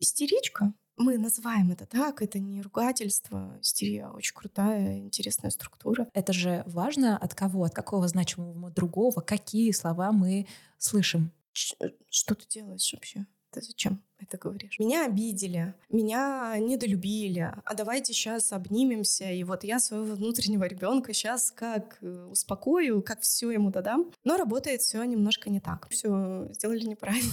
[0.00, 3.56] Истеричка мы называем это так, это не ругательство.
[3.62, 6.08] Истерия очень крутая, интересная структура.
[6.12, 11.32] Это же важно от кого, от какого значимого другого, какие слова мы слышим.
[11.52, 13.26] Что ты делаешь вообще?
[13.50, 14.78] Ты зачем это говоришь?
[14.78, 21.50] Меня обидели, меня недолюбили, а давайте сейчас обнимемся, и вот я своего внутреннего ребенка сейчас
[21.50, 24.12] как э, успокою, как все ему дадам.
[24.24, 25.88] Но работает все немножко не так.
[25.88, 27.32] Все сделали неправильно.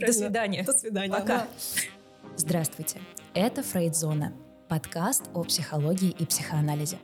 [0.00, 0.64] До свидания.
[0.64, 1.12] До свидания.
[1.12, 1.46] Пока.
[2.36, 3.00] Здравствуйте,
[3.34, 4.32] это Фрейдзона,
[4.68, 6.98] подкаст о психологии и психоанализе.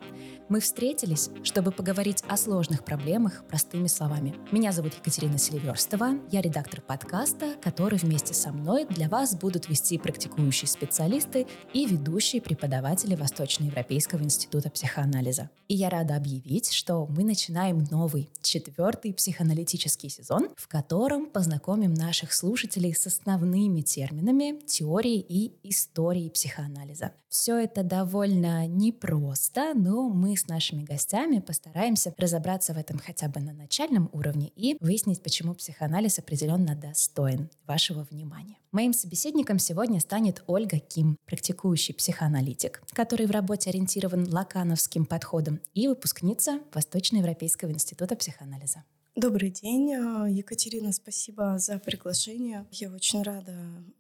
[0.49, 4.37] Мы встретились, чтобы поговорить о сложных проблемах простыми словами.
[4.53, 9.99] Меня зовут Екатерина Селиверстова, я редактор подкаста, который вместе со мной для вас будут вести
[9.99, 15.51] практикующие специалисты и ведущие преподаватели Восточноевропейского института психоанализа.
[15.67, 22.33] И я рада объявить, что мы начинаем новый, четвертый психоаналитический сезон, в котором познакомим наших
[22.33, 27.11] слушателей с основными терминами теории и истории психоанализа.
[27.29, 33.41] Все это довольно непросто, но мы с нашими гостями постараемся разобраться в этом хотя бы
[33.41, 38.57] на начальном уровне и выяснить, почему психоанализ определенно достоин вашего внимания.
[38.73, 45.89] Моим собеседником сегодня станет Ольга Ким, практикующий психоаналитик, который в работе ориентирован лакановским подходом и
[45.89, 48.85] выпускница Восточноевропейского института психоанализа.
[49.17, 49.93] Добрый день,
[50.29, 52.67] Екатерина, спасибо за приглашение.
[52.71, 53.55] Я очень рада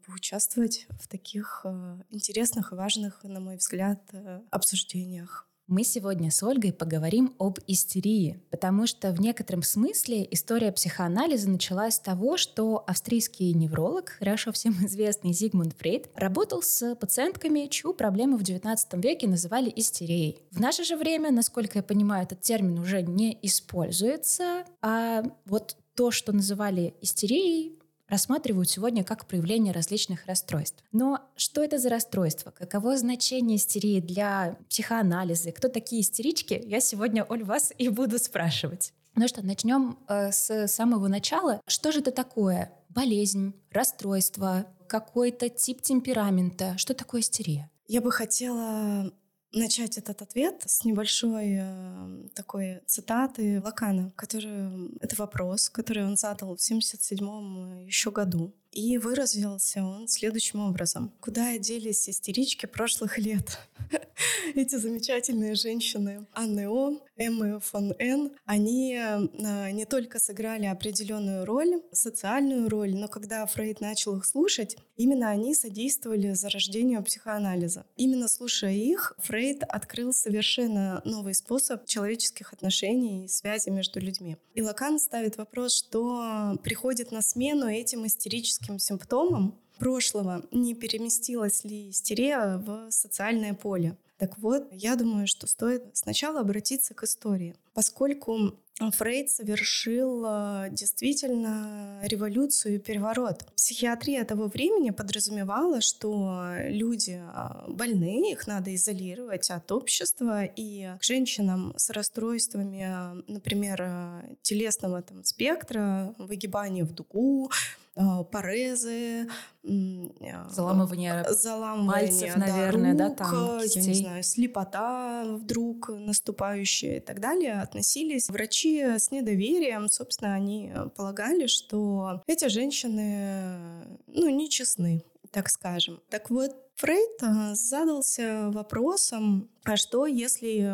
[0.04, 5.48] поучаствовать в таких э, интересных и важных, на мой взгляд, э, обсуждениях.
[5.68, 11.94] Мы сегодня с Ольгой поговорим об истерии, потому что в некотором смысле история психоанализа началась
[11.94, 18.36] с того, что австрийский невролог, хорошо всем известный Зигмунд Фрейд, работал с пациентками, чью проблему
[18.36, 20.38] в XIX веке называли истерией.
[20.52, 26.12] В наше же время, насколько я понимаю, этот термин уже не используется, а вот то,
[26.12, 27.76] что называли истерией,
[28.08, 30.82] рассматривают сегодня как проявление различных расстройств.
[30.92, 32.50] Но что это за расстройство?
[32.50, 35.52] Каково значение истерии для психоанализа?
[35.52, 36.60] Кто такие истерички?
[36.64, 38.92] Я сегодня, Оль, вас и буду спрашивать.
[39.14, 41.60] Ну что, начнем э, с самого начала.
[41.66, 42.72] Что же это такое?
[42.90, 46.76] Болезнь, расстройство, какой-то тип темперамента.
[46.76, 47.70] Что такое истерия?
[47.88, 49.12] Я бы хотела
[49.56, 56.56] начать этот ответ с небольшой э, такой цитаты Лакана, который это вопрос, который он задал
[56.56, 58.52] в 77-м еще году.
[58.76, 61.10] И выразился он следующим образом.
[61.20, 63.58] Куда делись истерички прошлых лет?
[64.54, 71.82] Эти замечательные женщины Анны О, Эммы фон Н, они э, не только сыграли определенную роль,
[71.92, 77.86] социальную роль, но когда Фрейд начал их слушать, именно они содействовали зарождению психоанализа.
[77.96, 84.36] Именно слушая их, Фрейд открыл совершенно новый способ человеческих отношений и связи между людьми.
[84.54, 91.64] И Лакан ставит вопрос, что приходит на смену этим истерическим психическим симптомам прошлого, не переместилась
[91.64, 93.96] ли истерия в социальное поле.
[94.18, 102.00] Так вот, я думаю, что стоит сначала обратиться к истории, поскольку Фрейд совершил э, действительно
[102.02, 103.46] революцию и переворот.
[103.56, 111.02] Психиатрия того времени подразумевала, что люди э, больные, их надо изолировать от общества, и к
[111.02, 117.50] женщинам с расстройствами, например, э, телесного там, спектра, выгибания в дугу,
[117.98, 119.26] а, парезы,
[119.64, 126.98] а, заламывание, заламывание пальцев, да, наверное, рук, да, там, я не знаю, слепота вдруг наступающая
[126.98, 129.88] и так далее, относились врачи с недоверием.
[129.88, 136.00] Собственно, они полагали, что эти женщины, ну, нечестны, так скажем.
[136.10, 140.70] Так вот, Фрейд а, задался вопросом, а что, если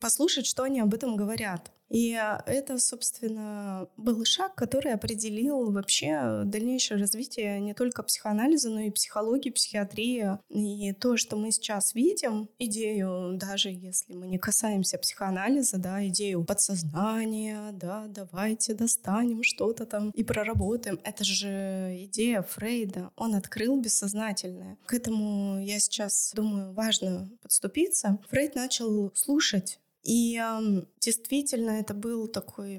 [0.00, 1.70] послушать, что они об этом говорят?
[1.94, 8.80] И а, это, собственно, был шаг, который определил вообще дальнейшее развитие не только психоанализа, но
[8.80, 10.40] и психологии, психиатрии.
[10.48, 16.44] И то, что мы сейчас видим, идею, даже если мы не касаемся психоанализа, да, идею
[16.44, 20.98] подсознания, да, давайте достанем что-то там и проработаем.
[21.04, 23.12] Это же идея Фрейда.
[23.14, 24.78] Он открыл бессознательное.
[24.84, 28.18] К этому я сейчас думаю, важно подступиться.
[28.30, 32.78] Фрейд начал слушать и э, действительно это был такой,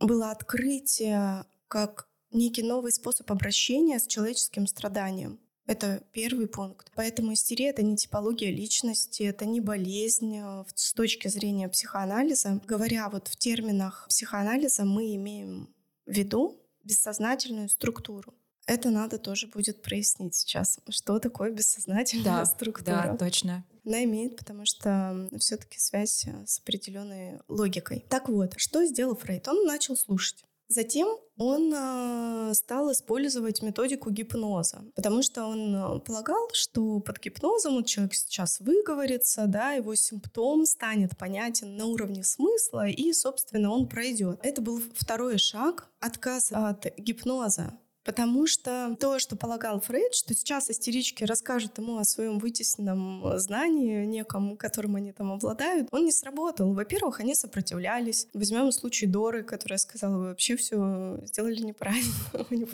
[0.00, 5.38] было открытие как некий новый способ обращения с человеческим страданием.
[5.66, 6.92] Это первый пункт.
[6.94, 12.60] Поэтому истерия— это не типология личности, это не болезнь а, с точки зрения психоанализа.
[12.66, 15.68] Говоря вот в терминах психоанализа, мы имеем
[16.06, 18.32] в виду бессознательную структуру.
[18.66, 23.08] Это надо тоже будет прояснить сейчас, что такое бессознательная да, структура.
[23.08, 28.04] Да, точно она имеет, потому что все-таки связь э, с определенной логикой.
[28.08, 29.48] Так вот, что сделал Фрейд?
[29.48, 30.44] Он начал слушать.
[30.68, 31.06] Затем
[31.36, 37.86] он э, стал использовать методику гипноза, потому что он э, полагал, что под гипнозом вот
[37.86, 44.40] человек сейчас выговорится, да, его симптом станет понятен на уровне смысла, и, собственно, он пройдет.
[44.42, 47.78] Это был второй шаг отказ от гипноза.
[48.06, 53.38] Потому что то, что полагал Фрейд, что сейчас истерички расскажут ему о своем вытесненном э,
[53.38, 56.72] знании неком, которым они там обладают, он не сработал.
[56.72, 58.28] Во-первых, они сопротивлялись.
[58.32, 62.14] Возьмем случай Доры, которая сказала, вы вообще все сделали неправильно.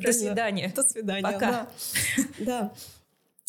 [0.00, 0.70] До свидания.
[0.76, 1.22] До свидания.
[1.22, 1.68] Пока.
[2.38, 2.74] Да.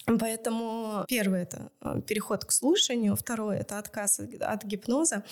[0.05, 5.23] Поэтому первое это э, переход к слушанию, второе это отказ от гипноза,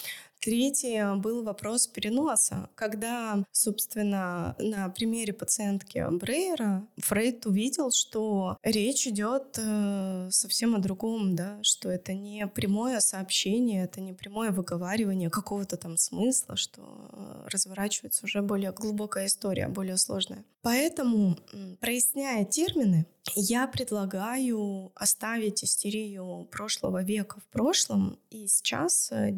[0.42, 2.68] Третий был вопрос переноса.
[2.74, 11.36] Когда, собственно, на примере пациентки Брейера Фрейд увидел, что речь идет э, совсем о другом,
[11.36, 17.48] да, что это не прямое сообщение, это не прямое выговаривание какого-то там смысла, что э,
[17.48, 20.44] разворачивается уже более глубокая история, более сложная.
[20.64, 21.38] Поэтому,
[21.80, 23.06] проясняя термины,
[23.36, 29.32] я предлагаю оставить истерию прошлого века в прошлом и сейчас э,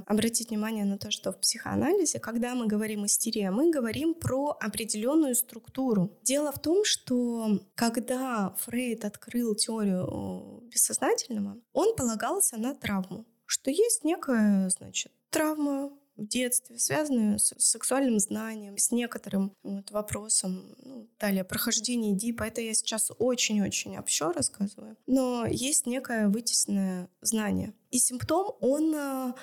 [0.00, 4.56] действительно обратить внимание на то, что в психоанализе, когда мы говорим истерия, мы говорим про
[4.60, 6.10] определенную структуру.
[6.22, 14.04] Дело в том, что когда Фрейд открыл теорию бессознательного, он полагался на травму, что есть
[14.04, 21.44] некая, значит, травма в детстве, связанную с сексуальным знанием, с некоторым вот вопросом, ну, далее,
[21.44, 22.44] прохождение ДИПа.
[22.44, 24.96] Это я сейчас очень-очень общо рассказываю.
[25.06, 27.72] Но есть некое вытесненное знание.
[27.90, 29.34] И симптом, он а,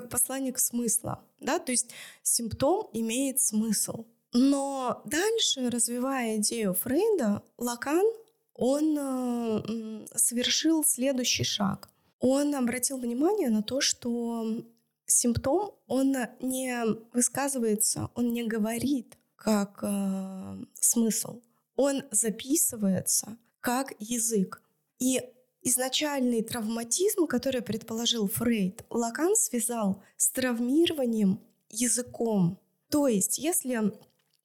[0.00, 1.90] как посланник смысла, да, то есть
[2.22, 4.04] симптом имеет смысл.
[4.32, 8.04] Но дальше, развивая идею Фрейда, Лакан,
[8.52, 11.88] он э, совершил следующий шаг.
[12.20, 14.62] Он обратил внимание на то, что
[15.06, 16.84] симптом, он не
[17.14, 21.40] высказывается, он не говорит как э, смысл,
[21.76, 24.62] он записывается как язык.
[24.98, 25.22] И
[25.66, 31.40] изначальный травматизм, который предположил Фрейд, Лакан связал с травмированием
[31.70, 32.58] языком.
[32.88, 33.92] То есть, если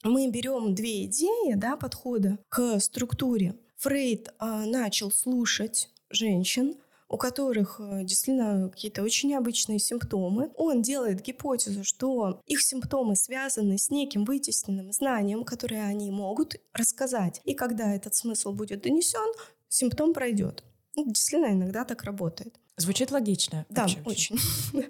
[0.04, 6.76] мы берем две идеи да, подхода к структуре, Фрейд э, начал слушать женщин,
[7.08, 10.52] у которых э, действительно какие-то очень необычные симптомы.
[10.56, 17.42] Он делает гипотезу, что их симптомы связаны с неким вытесненным знанием, которое они могут рассказать.
[17.44, 19.34] И когда этот смысл будет донесен,
[19.68, 20.64] симптом пройдет.
[20.96, 22.60] Ну, действительно, иногда так работает.
[22.78, 23.66] Звучит логично.
[23.70, 24.02] Да, вообще.
[24.06, 24.40] очень.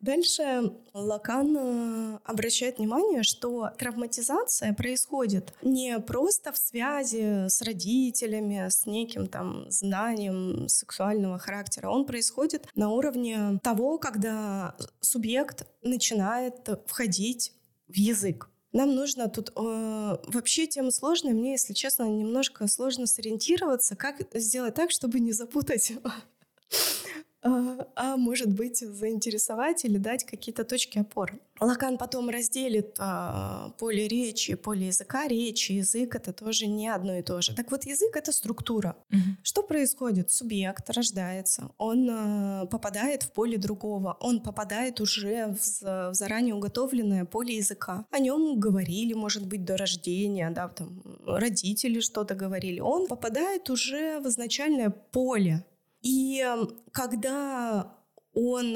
[0.00, 8.84] Дальше Лакан э, обращает внимание, что травматизация происходит не просто в связи с родителями, с
[8.84, 11.88] неким там знанием сексуального характера.
[11.88, 17.52] Он происходит на уровне того, когда субъект начинает входить
[17.86, 18.50] в язык.
[18.72, 21.32] Нам нужно тут э, вообще тема сложная.
[21.32, 25.92] Мне, если честно, немножко сложно сориентироваться, как сделать так, чтобы не запутать
[27.42, 31.40] а, а может быть заинтересовать или дать какие-то точки опоры.
[31.60, 35.28] Лакан потом разделит а, поле речи, поле языка.
[35.28, 37.54] Речь и язык— это тоже не одно и то же.
[37.54, 38.96] Так вот, язык— это структура.
[39.10, 39.20] Угу.
[39.42, 40.30] Что происходит?
[40.30, 47.24] Субъект рождается, он а, попадает в поле другого, он попадает уже в, в заранее уготовленное
[47.24, 48.04] поле языка.
[48.10, 52.80] О нем говорили, может быть, до рождения, да, там родители что-то говорили.
[52.80, 55.64] Он попадает уже в изначальное поле
[56.02, 56.44] и
[56.92, 57.92] когда
[58.34, 58.74] он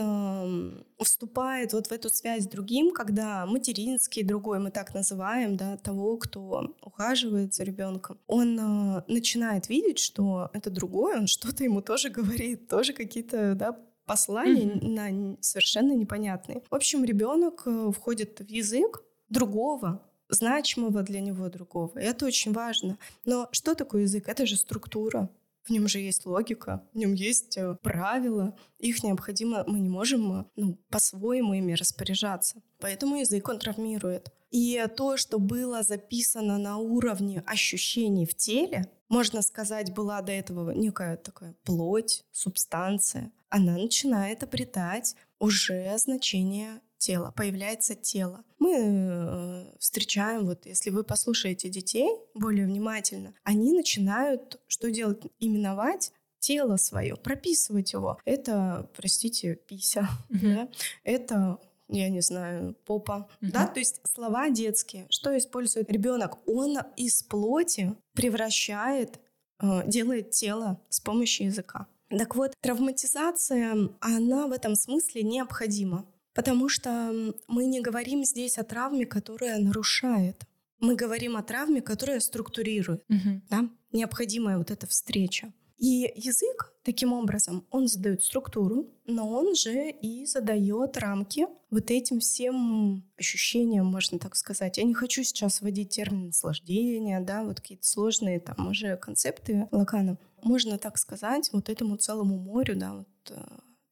[0.98, 5.78] э, вступает вот в эту связь с другим, когда материнский другой, мы так называем, да,
[5.78, 11.80] того, кто ухаживает за ребенком, он э, начинает видеть, что это другой, он что-то ему
[11.80, 14.88] тоже говорит, тоже какие-то, да, послания mm-hmm.
[14.88, 16.62] на совершенно непонятные.
[16.70, 21.98] В общем, ребенок э, входит в язык другого, значимого для него другого.
[21.98, 22.98] И это очень важно.
[23.24, 24.28] Но что такое язык?
[24.28, 25.30] Это же структура.
[25.66, 28.56] В нем же есть логика, в нем есть э, правила.
[28.78, 32.62] Их необходимо, мы не можем э, ну, по-своему ими распоряжаться.
[32.78, 34.32] Поэтому язык он травмирует.
[34.52, 40.70] И то, что было записано на уровне ощущений в теле, можно сказать, была до этого
[40.70, 48.44] некая такая плоть, субстанция, она начинает обретать уже значение тело, появляется тело.
[48.58, 55.22] Мы э, встречаем, вот если вы послушаете детей более внимательно, они начинают что делать?
[55.38, 58.18] Именовать тело свое, прописывать его.
[58.24, 60.54] Это, простите, пися, mm-hmm.
[60.54, 60.68] да?
[61.04, 63.50] это я не знаю, попа, mm-hmm.
[63.52, 65.06] да, то есть слова детские.
[65.08, 66.38] Что использует ребенок?
[66.48, 69.20] Он из плоти превращает,
[69.60, 71.86] э, делает тело с помощью языка.
[72.08, 76.06] Так вот, травматизация, она в этом смысле необходима.
[76.36, 80.44] Потому что мы не говорим здесь о травме, которая нарушает.
[80.78, 83.02] Мы говорим о травме, которая структурирует.
[83.08, 83.42] Мгм.
[83.48, 83.68] Да?
[83.92, 85.52] Необходимая вот эта встреча.
[85.78, 92.20] И язык таким образом, он задает структуру, но он же и задает рамки вот этим
[92.20, 94.78] всем ощущениям, можно так сказать.
[94.78, 100.16] Я не хочу сейчас вводить термин наслаждения, да, вот какие-то сложные там уже концепты Лакана.
[100.42, 103.42] Можно так сказать вот этому целому морю, да, вот э,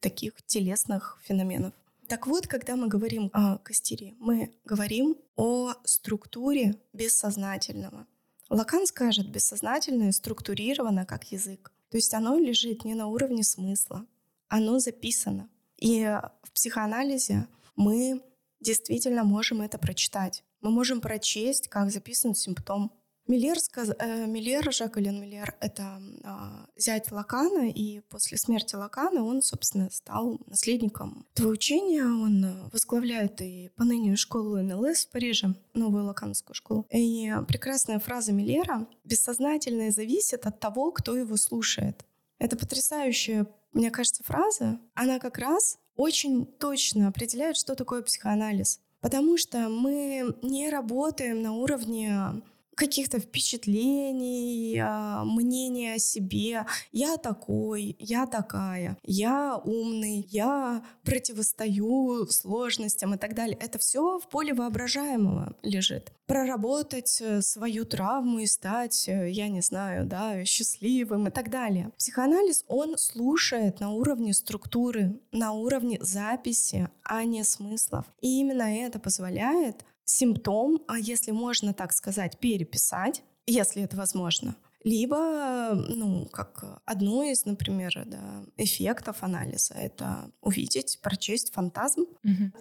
[0.00, 1.72] таких телесных феноменов.
[2.14, 8.06] Так вот, когда мы говорим о костере, мы говорим о структуре бессознательного.
[8.48, 11.72] Лакан скажет, бессознательное структурировано как язык.
[11.90, 14.06] То есть оно лежит не на уровне смысла,
[14.46, 15.50] оно записано.
[15.76, 16.04] И
[16.44, 18.22] в психоанализе мы
[18.60, 20.44] действительно можем это прочитать.
[20.60, 22.92] Мы можем прочесть, как записан симптом.
[23.26, 23.90] Миллер, сказ...
[23.98, 30.40] э, Миллер Жак-Элен Миллер— это а, зять Лакана, и после смерти Лакана он, собственно, стал
[30.46, 32.04] наследником этого учения.
[32.04, 36.86] Он э, возглавляет и поныне школу НЛС в Париже, новую лакановскую школу.
[36.90, 42.04] И прекрасная фраза Миллера «Бессознательное зависит от того, кто его слушает».
[42.38, 44.78] Это потрясающая, мне кажется, фраза.
[44.94, 48.80] Она как раз очень точно определяет, что такое психоанализ.
[49.00, 52.42] Потому что мы не работаем на уровне
[52.74, 56.66] каких-то впечатлений, а, мнения о себе.
[56.92, 63.56] Я такой, я такая, я умный, я противостою сложностям и так далее.
[63.60, 66.12] Это все в поле воображаемого лежит.
[66.26, 71.90] Проработать э, свою травму и стать, э, я не знаю, да, счастливым и так далее.
[71.98, 78.06] Психоанализ, он слушает на уровне структуры, на уровне записи, а не смыслов.
[78.20, 84.56] И именно это позволяет симптом, а если можно так сказать, переписать, если это возможно.
[84.84, 92.04] Либо, ну, как одно из, например, да, эффектов анализа— это увидеть, прочесть фантазм.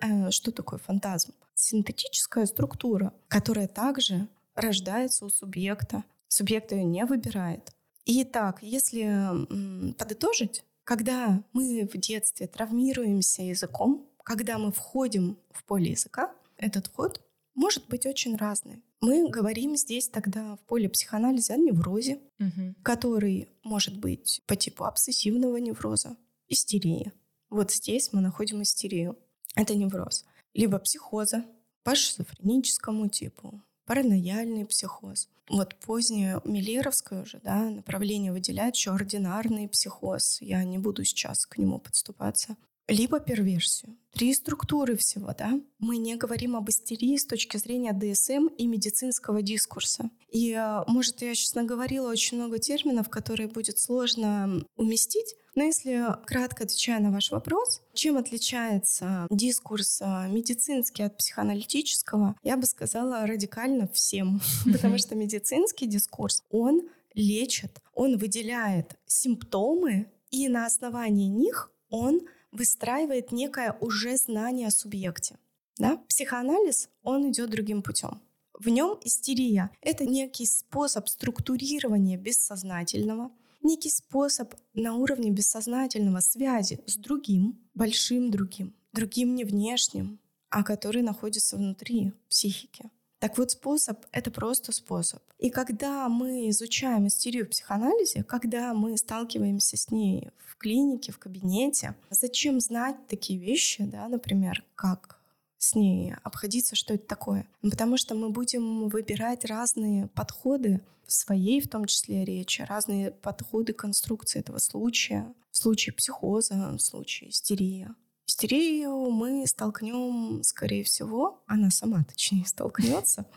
[0.01, 1.33] Э, Что такое фантазм?
[1.53, 6.05] Синтетическая структура, которая также рождается у субъекта.
[6.29, 7.73] Субъект ее не выбирает.
[8.05, 16.33] Итак, если подытожить, когда мы в детстве травмируемся языком, когда мы входим в поле языка,
[16.57, 17.21] этот вход
[17.55, 18.83] может быть очень разный.
[19.01, 22.75] Мы говорим здесь тогда в поле психоанализа о неврозе, Мгм.
[22.83, 26.17] который может быть по типу обсессивного невроза,
[26.47, 27.11] истерии.
[27.49, 29.17] Вот здесь мы находим истерию.
[29.55, 30.25] Это невроз.
[30.53, 31.45] Либо психоза
[31.83, 35.29] по шизофреническому типу, паранояльный психоз.
[35.49, 40.41] Вот позднее Миллеровское уже да, направление выделяет еще ординарный психоз.
[40.41, 42.55] Я не буду сейчас к нему подступаться.
[42.87, 43.97] Либо перверсию.
[44.11, 45.59] Три структуры всего, да?
[45.79, 50.09] Мы не говорим об истерии с точки зрения ДСМ и медицинского дискурса.
[50.29, 56.07] И, э, может, я сейчас наговорила очень много терминов, которые будет сложно уместить, но если
[56.25, 63.25] кратко отвечая на ваш вопрос, чем отличается дискурс э, медицинский от психоаналитического, я бы сказала
[63.25, 64.41] радикально всем.
[64.71, 66.81] Потому что медицинский дискурс, он
[67.13, 72.21] лечит, он выделяет симптомы, и на основании них он
[72.53, 75.37] выстраивает некое уже знание о субъекте.
[75.77, 75.97] Да?
[76.07, 78.21] Психоанализ, он идет другим путем.
[78.57, 83.31] В нем истерия— это некий способ структурирования бессознательного,
[83.63, 90.19] некий способ на уровне бессознательного связи с другим, большим другим, другим не внешним,
[90.49, 92.91] а который находится внутри психики.
[93.23, 95.23] Так вот, способ— это просто способ.
[95.39, 101.19] И когда мы изучаем истерию в психоанализе, когда мы сталкиваемся с ней в клинике, в
[101.19, 105.21] кабинете, зачем знать такие вещи, да, например, как
[105.57, 107.47] с ней обходиться, что это такое?
[107.61, 113.11] Ну, Потому что мы будем выбирать разные подходы в своей, в том числе, речи, разные
[113.11, 115.33] подходы конструкции этого случая.
[115.49, 117.87] В случае психоза, в случае истерии.
[118.33, 123.27] Истерию мы столкнем, скорее всего, она сама, точнее, столкнется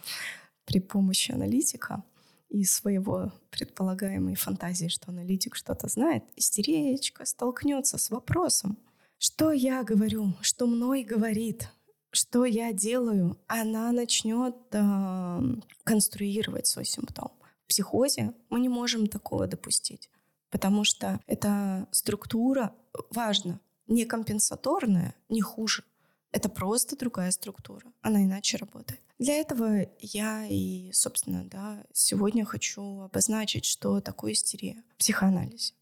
[0.65, 2.03] при помощи аналитика
[2.49, 6.25] и своего предполагаемой фантазии, что аналитик что-то знает.
[6.35, 8.79] Истериечка столкнется с вопросом,
[9.19, 11.69] что я говорю, что мной говорит,
[12.11, 15.41] что я делаю, она начнет э,
[15.85, 17.33] конструировать свой симптом.
[17.65, 20.09] В психозе мы не можем такого допустить,
[20.49, 22.75] потому что эта структура
[23.11, 25.85] важна, не компенсаторная, не хуже.
[26.33, 27.93] Это просто другая структура.
[28.02, 29.00] Она иначе работает.
[29.19, 35.73] Для этого я и, собственно, да, сегодня хочу обозначить, что такое истерия в психоанализе.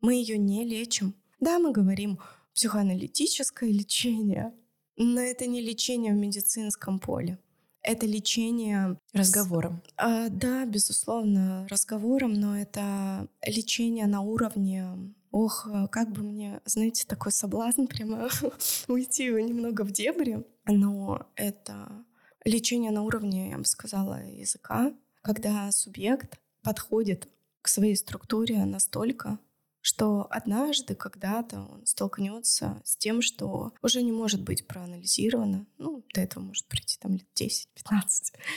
[0.00, 1.14] Мы ее не лечим.
[1.38, 2.18] Да, мы говорим
[2.54, 4.52] психоаналитическое лечение,
[4.96, 7.38] но это не лечение в медицинском поле.
[7.82, 9.82] Это лечение Разговором.
[9.96, 17.32] а, да, безусловно, разговором, но это лечение на уровне Ох, как бы мне, знаете, такой
[17.32, 18.28] соблазн прямо
[18.88, 22.04] уйти немного в дебри, но это
[22.44, 27.28] лечение на уровне, я бы сказала, языка, когда субъект подходит
[27.62, 29.38] к своей структуре настолько,
[29.82, 36.20] что однажды, когда-то он столкнется с тем, что уже не может быть проанализировано, ну, до
[36.20, 37.66] этого может прийти там лет 10-15,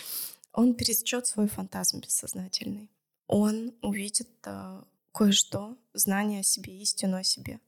[0.53, 2.89] он пересечет свой фантазм бессознательный.
[3.27, 7.59] Он увидит а, кое-что, знание о себе, истину о себе.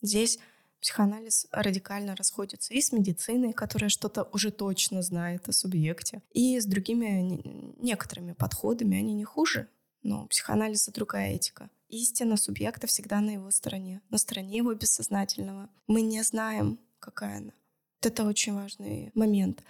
[0.00, 0.38] Здесь
[0.80, 6.66] психоанализ радикально расходится и с медициной, которая что-то уже точно знает о субъекте, и с
[6.66, 7.40] другими
[7.82, 8.98] некоторыми подходами.
[8.98, 9.68] Они не хуже,
[10.02, 11.70] но психоанализ— это другая этика.
[11.88, 15.70] Истина субъекта всегда на его стороне, на стороне его бессознательного.
[15.86, 17.52] Мы не знаем, какая она.
[18.02, 19.62] Вот это очень важный момент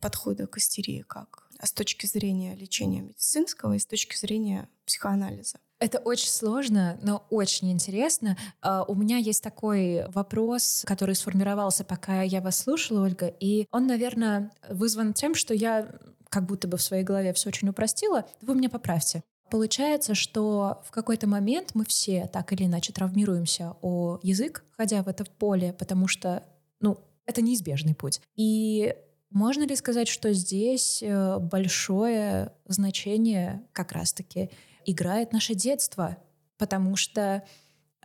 [0.00, 5.60] подхода к истерии, как с точки зрения лечения медицинского и с точки зрения психоанализа.
[5.82, 8.38] Это очень сложно, но очень интересно.
[8.62, 13.88] Uh, у меня есть такой вопрос, который сформировался, пока я вас слушала, Ольга, и он,
[13.88, 15.88] наверное, вызван тем, что я
[16.28, 18.24] как будто бы в своей голове все очень упростила.
[18.42, 19.24] Вы меня поправьте.
[19.50, 25.08] Получается, что в какой-то момент мы все так или иначе травмируемся о язык, ходя в
[25.08, 26.44] это поле, потому что,
[26.78, 26.96] ну,
[27.26, 28.20] это неизбежный путь.
[28.36, 28.94] И
[29.30, 34.48] можно ли сказать, что здесь э, большое значение как раз-таки
[34.86, 36.16] играет наше детство,
[36.58, 37.44] потому что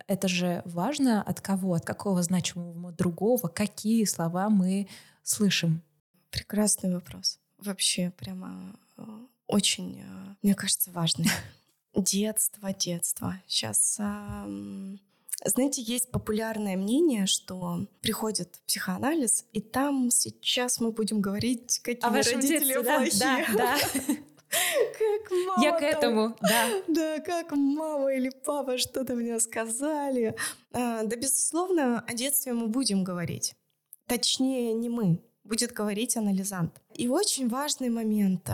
[0.08, 4.88] это же важно от кого, от какого значимого другого, какие слова мы
[5.24, 5.82] слышим.
[6.30, 7.40] Прекрасный вопрос.
[7.58, 9.04] Вообще прямо э,
[9.48, 11.30] очень, э, мне кажется, важный.
[11.96, 13.42] Детство, детство.
[13.48, 14.00] Сейчас,
[15.46, 22.14] знаете, есть популярное мнение, что приходит психоанализ, и там сейчас мы будем говорить, какие а
[22.14, 23.20] родители детстве, плохие.
[23.20, 24.14] Да, да, да.
[24.50, 25.64] Как мама.
[25.64, 26.70] Я к этому, да.
[26.88, 30.36] Да, как мама или папа что-то мне сказали.
[30.72, 33.56] А, да, безусловно, о детстве мы будем говорить.
[34.08, 35.22] Точнее, не мы.
[35.44, 36.82] Будет говорить анализант.
[36.94, 38.50] И очень важный момент.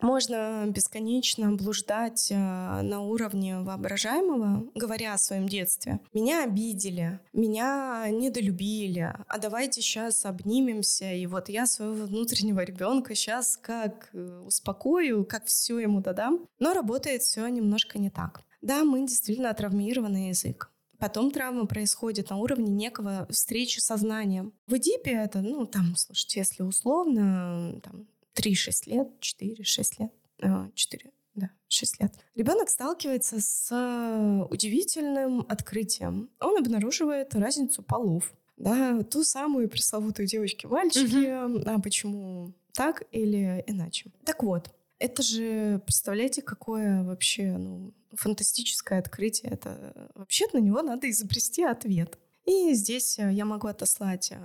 [0.00, 5.98] Можно бесконечно блуждать э, на уровне воображаемого, говоря о своем детстве.
[6.12, 13.56] Меня обидели, меня недолюбили, а давайте сейчас обнимемся, и вот я своего внутреннего ребенка сейчас
[13.56, 16.46] как э, успокою, как все ему дадам.
[16.60, 18.42] Но работает все немножко не так.
[18.62, 20.70] Да, мы действительно травмированный язык.
[20.98, 24.52] Потом травма происходит на уровне некого встречи со знанием.
[24.66, 28.06] В Эдипе это, ну, там, слушайте, если условно, там,
[28.38, 30.12] 3-6 лет, 4-6 лет,
[30.74, 32.14] 4, а, да, 6 лет.
[32.34, 36.30] Ребенок сталкивается с удивительным открытием.
[36.40, 38.32] Он обнаруживает разницу полов.
[38.56, 41.68] Да, ту самую пресловутую девочки-мальчики.
[41.68, 44.10] А почему так или иначе?
[44.24, 49.52] Так вот, это же, представляете, какое вообще ну, фантастическое открытие.
[49.52, 52.18] Это вообще на него надо изобрести ответ.
[52.48, 54.36] И здесь э, я могу отослать э,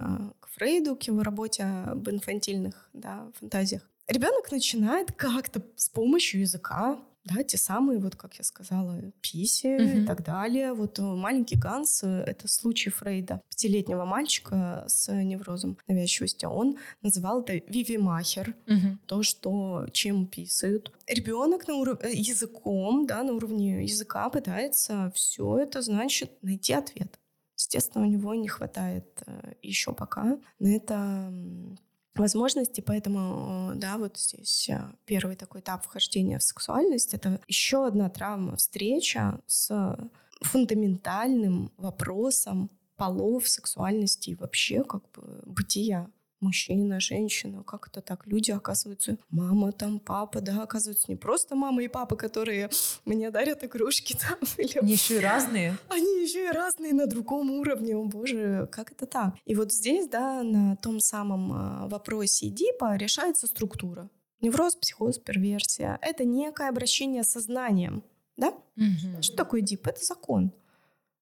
[0.42, 3.90] к Фрейду, к его работе об инфантильных да, фантазиях.
[4.08, 10.04] Ребенок начинает как-то с помощью языка да, те самые, вот как я сказала, писи mm-hmm.
[10.04, 10.74] и так далее.
[10.74, 16.46] Вот э, маленький Ганс— это случай Фрейда, пятилетнего мальчика с неврозом навязчивости.
[16.46, 18.98] Он называл это вивимахер, mm-hmm.
[19.06, 20.92] то, что чем писают.
[21.08, 27.18] Ребенок на уровне языком, да, на уровне языка пытается все это, значит, найти ответ.
[27.56, 31.32] Естественно, у него не хватает э, еще пока на это
[32.16, 38.10] возможности, поэтому, да, вот здесь э, первый такой этап вхождения в сексуальность— это еще одна
[38.10, 39.98] травма, встреча с
[40.42, 46.10] фундаментальным вопросом полов, сексуальности и вообще как бы бытия
[46.44, 48.28] мужчина, женщина, как это так?
[48.28, 52.70] Люди, оказываются, мама там, папа, да, оказываются не просто мама и папа, которые
[53.06, 54.38] мне дарят игрушки там.
[54.58, 54.80] Или...
[54.80, 55.78] Они еще и разные.
[55.90, 59.36] Они еще и разные на другом уровне, о боже, как это так?
[59.46, 64.10] И вот здесь, да, на том самом а, вопросе Эдипа решается структура.
[64.42, 65.98] Невроз, психоз, перверсия.
[66.02, 68.04] Это некое обращение сознанием,
[68.36, 68.50] да?
[68.76, 69.22] Угу.
[69.22, 69.88] Что такое Эдип?
[69.88, 70.52] Это закон.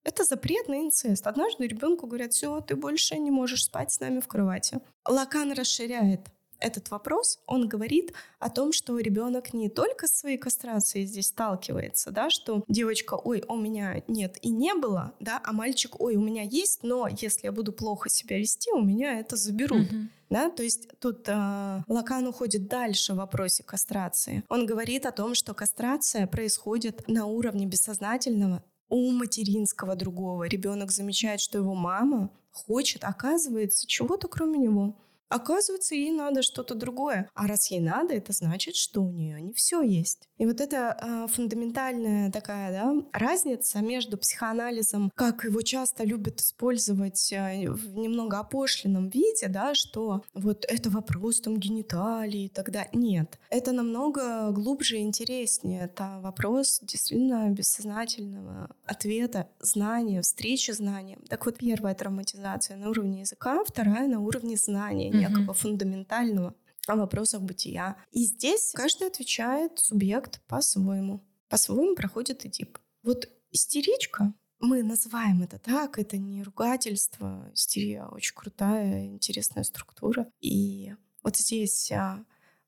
[0.04, 1.26] Это запрет на инцест.
[1.26, 4.80] Однажды ребенку говорят, все, ты больше не можешь спать с нами в кровати.
[5.06, 6.20] Лакан расширяет
[6.62, 12.10] этот вопрос, он говорит о том, что ребенок не только с своей кастрацией здесь сталкивается,
[12.10, 16.20] да, что девочка, ой, у меня нет и не было, да, а мальчик, ой, у
[16.20, 19.90] меня есть, но если я буду плохо себя вести, у меня это заберут.
[19.90, 20.06] Uh-huh.
[20.30, 24.42] Да, то есть тут э, Лакан уходит дальше в вопросе кастрации.
[24.48, 30.44] Он говорит о том, что кастрация происходит на уровне бессознательного у материнского другого.
[30.44, 34.94] Ребенок замечает, что его мама хочет, оказывается, чего-то кроме него.
[35.32, 37.30] Оказывается, ей надо что-то другое.
[37.34, 40.28] А раз ей надо, это значит, что у нее не все есть.
[40.36, 47.32] И вот это э, фундаментальная такая да, разница между психоанализом, как его часто любят использовать
[47.32, 52.90] э, в немного опошленном виде, да, что вот это вопрос там гениталии и так далее.
[52.92, 55.84] Нет, это намного глубже и интереснее.
[55.84, 61.20] Это вопрос действительно бессознательного ответа, знания, встречи знанием.
[61.28, 66.54] Так вот, первая травматизация на уровне языка, вторая на уровне знания некого фундаментального
[66.88, 67.96] о вопросах бытия.
[68.10, 71.24] И здесь каждый отвечает субъект по-своему.
[71.48, 72.78] По-своему проходит Эдип.
[73.02, 77.50] Вот истеричка, мы называем это так, это не ругательство.
[77.52, 80.30] Истерия очень крутая, интересная структура.
[80.40, 82.24] И вот здесь а,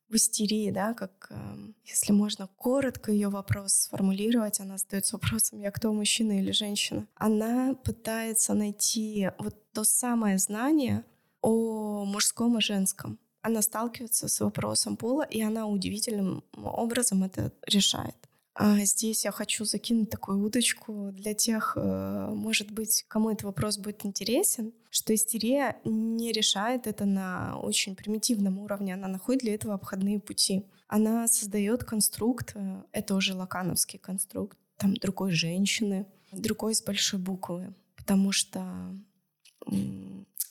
[0.08, 5.70] в истерии, да, как э, если можно коротко ее вопрос сформулировать, она задается вопросом, я
[5.70, 7.06] кто, мужчина или женщина.
[7.14, 11.04] Она пытается найти вот то самое знание,
[11.44, 13.18] о мужском и женском.
[13.42, 18.16] Она сталкивается с вопросом пола, и она удивительным образом это решает.
[18.54, 23.76] А здесь я хочу закинуть такую удочку для тех, э, может быть, кому этот вопрос
[23.78, 29.74] будет интересен, что истерия не решает это на очень примитивном уровне, она находит для этого
[29.74, 30.64] обходные пути.
[30.86, 37.74] Она создает конструкт, э, это уже лакановский конструкт, там другой женщины, другой с большой буквы,
[37.96, 38.62] потому что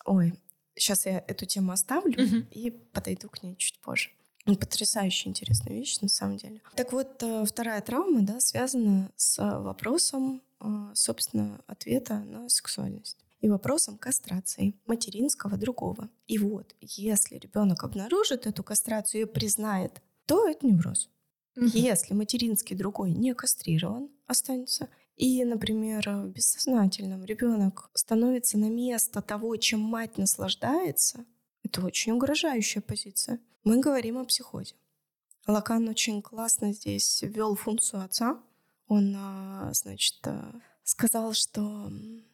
[0.06, 0.34] Ой,
[0.84, 2.50] Сейчас я эту тему оставлю uh-huh.
[2.52, 4.10] и подойду к ней чуть позже.
[4.44, 6.62] Потрясающе интересная вещь, на самом деле.
[6.76, 13.48] Так вот, э, вторая травма, да, связана с вопросом, э, собственно, ответа на сексуальность и
[13.48, 16.10] вопросом кастрации материнского другого.
[16.28, 21.10] И вот, если ребенок обнаружит эту кастрацию и признает, то это невроз.
[21.56, 21.68] Угу.
[21.68, 29.56] Если материнский другой не кастрирован, останется, и, например, в бессознательном ребенок становится на место того,
[29.58, 31.26] чем мать наслаждается,
[31.64, 33.40] это очень угрожающая позиция.
[33.64, 34.76] Мы говорим о психозе.
[35.48, 38.42] Лакан очень классно здесь ввел функцию отца.
[38.88, 41.92] Он, а, значит, а, сказал, что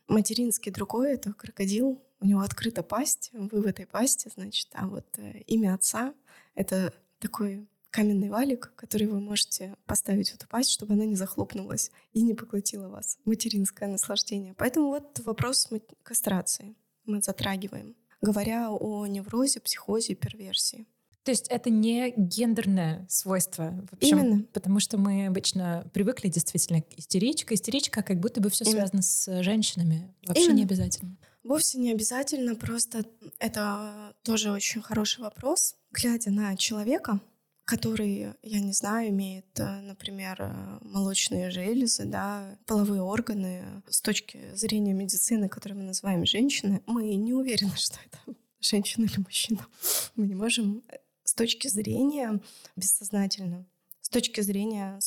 [0.08, 5.06] материнский другой— это крокодил, у него открыта пасть, вы в этой пасти, значит, а вот
[5.18, 6.14] э, имя отца—
[6.56, 11.92] это такой каменный валик, который вы можете поставить в эту пасть, чтобы она не захлопнулась
[12.14, 13.18] и не поглотила вас.
[13.26, 14.54] Материнское наслаждение.
[14.58, 15.68] Поэтому вот вопрос
[16.04, 16.76] кастрации
[17.06, 20.88] мы затрагиваем, говоря о неврозе, психозе и перверсии.
[21.24, 23.86] То есть это не гендерное свойство.
[23.92, 24.44] Общем, Именно.
[24.54, 27.54] Потому что мы обычно привыкли действительно к истеричке.
[27.54, 28.78] Истеричка как будто бы все Именно.
[28.78, 30.14] связано с женщинами.
[30.26, 30.56] Вообще Именно.
[30.58, 31.18] не обязательно.
[31.44, 33.06] Вовсе не обязательно, просто
[33.40, 35.76] это тоже очень хороший вопрос.
[35.92, 37.22] Глядя на человека,
[37.70, 44.40] который, я не знаю, имеет, э, например, э, молочные железы, да, половые органы с точки
[44.56, 49.68] зрения медицины, которые мы называем женщины, мы не уверены, что это женщина или мужчина.
[50.16, 52.42] Мы не можем э, с точки зрения
[52.76, 53.68] бессознательно,
[54.02, 55.00] с точки зрения...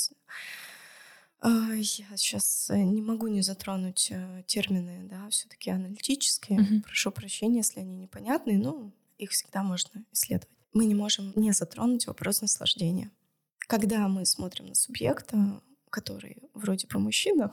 [1.44, 1.82] Я
[2.16, 4.12] сейчас не могу не затронуть
[4.46, 6.60] термины, да, все-таки аналитические.
[6.60, 6.82] Uh-huh.
[6.82, 12.06] Прошу прощения, если они непонятные, но их всегда можно исследовать мы не можем не затронуть
[12.06, 13.10] вопрос наслаждения.
[13.58, 17.52] Когда мы смотрим на субъекта, который вроде бы мужчина,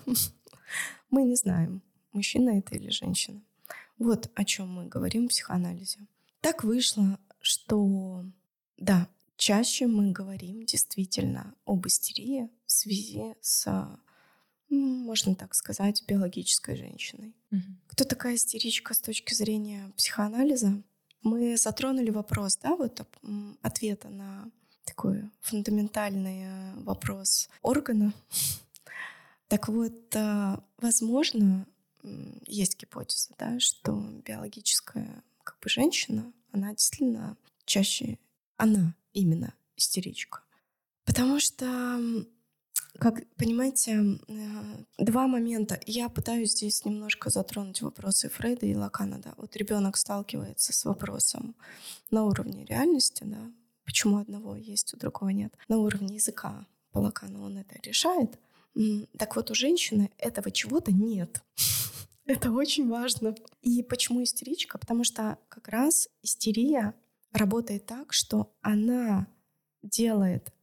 [1.09, 1.81] мы не знаем,
[2.13, 3.41] мужчина это или женщина.
[3.97, 5.99] Вот о чем мы говорим в психоанализе.
[6.41, 8.25] Так вышло, что
[8.77, 13.87] да, чаще мы говорим действительно об истерии в связи с,
[14.69, 17.35] можно так сказать, биологической женщиной.
[17.51, 17.61] Угу.
[17.87, 20.81] Кто такая истеричка с точки зрения психоанализа?
[21.23, 23.05] Мы затронули вопрос, да, вот
[23.61, 24.49] ответа на
[24.85, 28.13] такой фундаментальный э, вопрос органа.
[29.47, 31.67] Так вот, э, возможно,
[32.45, 33.93] есть гипотеза, да, что
[34.25, 38.17] биологическая как бы женщина, она действительно чаще,
[38.57, 40.41] она именно истеричка.
[41.05, 41.99] Потому что
[42.99, 45.79] как понимаете, э, два момента.
[45.85, 49.19] Я пытаюсь здесь немножко затронуть вопросы Фрейда и Лакана.
[49.19, 49.33] Да.
[49.37, 51.55] Вот ребенок сталкивается с вопросом
[52.11, 53.51] на уровне реальности, да,
[53.85, 55.53] почему одного есть, у другого нет.
[55.67, 58.39] На уровне языка по Лакану он это решает.
[59.17, 61.41] Так вот, у женщины этого чего-то нет.
[62.25, 63.33] Это очень важно.
[63.63, 64.77] И почему истеричка?
[64.77, 66.93] Потому что как раз истерия
[67.33, 69.25] работает так, что она
[69.81, 70.53] делает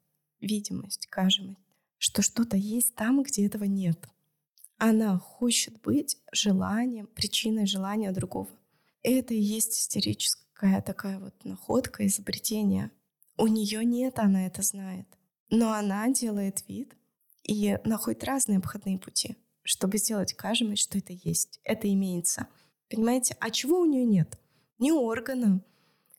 [0.41, 1.66] видимость, кажемость
[2.07, 3.99] что что-то есть там, где этого нет.
[4.79, 8.49] Она хочет быть желанием, причиной желания другого.
[9.03, 12.93] Это и есть истерическая такая вот находка, изобретение.
[13.37, 15.09] У нее нет, она это знает.
[15.51, 16.97] Но она делает вид
[17.43, 22.47] и находит разные обходные пути, чтобы сделать кажемость, что это есть, это имеется.
[22.89, 23.37] Понимаете?
[23.41, 24.39] А чего у нее нет?
[24.79, 25.61] Ни органа,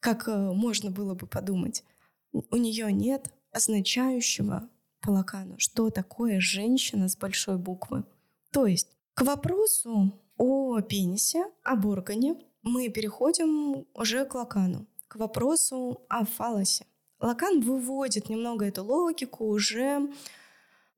[0.02, 1.86] как э, можно было бы подумать.
[2.34, 4.70] У нее нет означающего
[5.02, 8.04] по лакану, что такое женщина с большой буквы.
[8.52, 16.02] То есть к вопросу о пенисе, об органе мы переходим уже к лакану, к вопросу
[16.10, 16.86] о фалосе.
[17.20, 20.08] Лакан выводит немного эту логику уже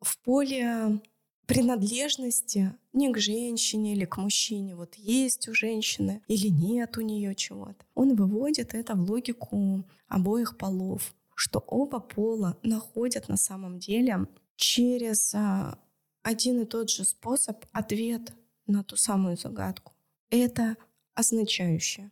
[0.02, 1.02] в поле
[1.46, 7.34] принадлежности не к женщине или к мужчине, вот есть у женщины или нет у нее
[7.34, 7.86] чего-то.
[7.96, 15.34] Он выводит это в логику обоих полов, что оба пола находят на самом деле через
[15.34, 15.80] а,
[16.22, 18.34] один и тот же способ ответ
[18.68, 19.94] на ту самую загадку.
[20.30, 20.76] Это
[21.16, 22.12] означающее.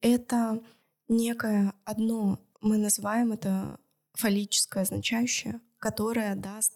[0.00, 0.64] Это
[1.06, 3.78] некое одно, мы называем это
[4.14, 6.72] фаллическое означающее, которое даст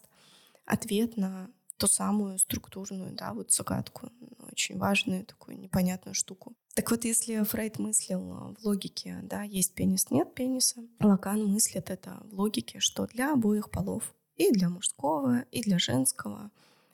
[0.65, 4.11] ответ на ту самую структурную, да, вот загадку,
[4.57, 6.55] очень важную такую непонятную штуку.
[6.73, 12.19] Так вот, если Фрейд мыслил в логике, да, есть пенис, нет пениса, Лакан мыслит это
[12.25, 16.49] в логике, что для обоих полов, и для мужского, и для женского,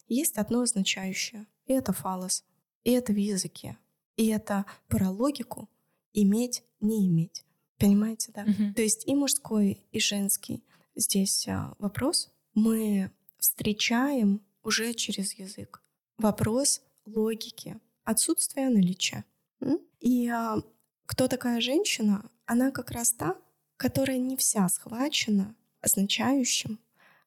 [0.10, 2.44] есть одно означающее, и это фалос,
[2.84, 3.78] и это в языке,
[4.18, 5.70] и это про логику
[6.12, 7.46] иметь, не иметь.
[7.78, 8.44] Понимаете, да?
[8.44, 8.74] Мгм.
[8.74, 10.66] То есть и мужской, и женский.
[10.96, 15.82] Здесь а, вопрос мы встречаем уже через язык.
[16.18, 19.26] Вопрос логики, отсутствие наличия.
[20.00, 20.62] И а,
[21.06, 22.30] кто такая женщина?
[22.46, 23.38] Она как раз та,
[23.78, 26.80] которая не вся схвачена означающим,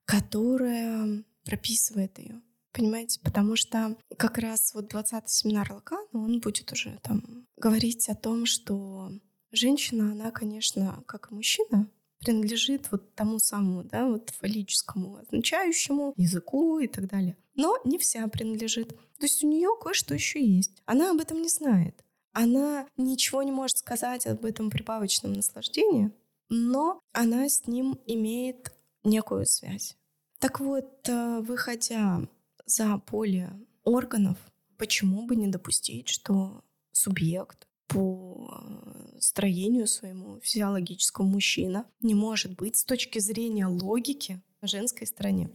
[0.04, 2.40] которая прописывает ее.
[2.72, 3.20] Понимаете?
[3.22, 8.44] Потому что как раз вот 20-й семинар Лакана, он будет уже там говорить о том,
[8.44, 9.10] что
[9.50, 16.78] женщина, она, конечно, как и мужчина, принадлежит вот тому самому, да, вот фаллическому означающему языку
[16.78, 17.36] и так далее.
[17.54, 18.94] Но не вся принадлежит.
[19.18, 20.82] То есть у нее кое-что еще есть.
[20.84, 22.04] Она об этом не знает.
[22.32, 26.10] Она ничего не может сказать об этом прибавочном наслаждении,
[26.50, 28.72] но она с ним имеет
[29.04, 29.96] некую связь.
[30.38, 32.20] Так вот, э, выходя
[32.66, 33.50] за поле
[33.84, 34.36] органов,
[34.76, 42.76] почему бы не допустить, что субъект по э, строению своему физиологическому мужчина не может быть
[42.76, 45.50] с точки зрения логики женской стороне.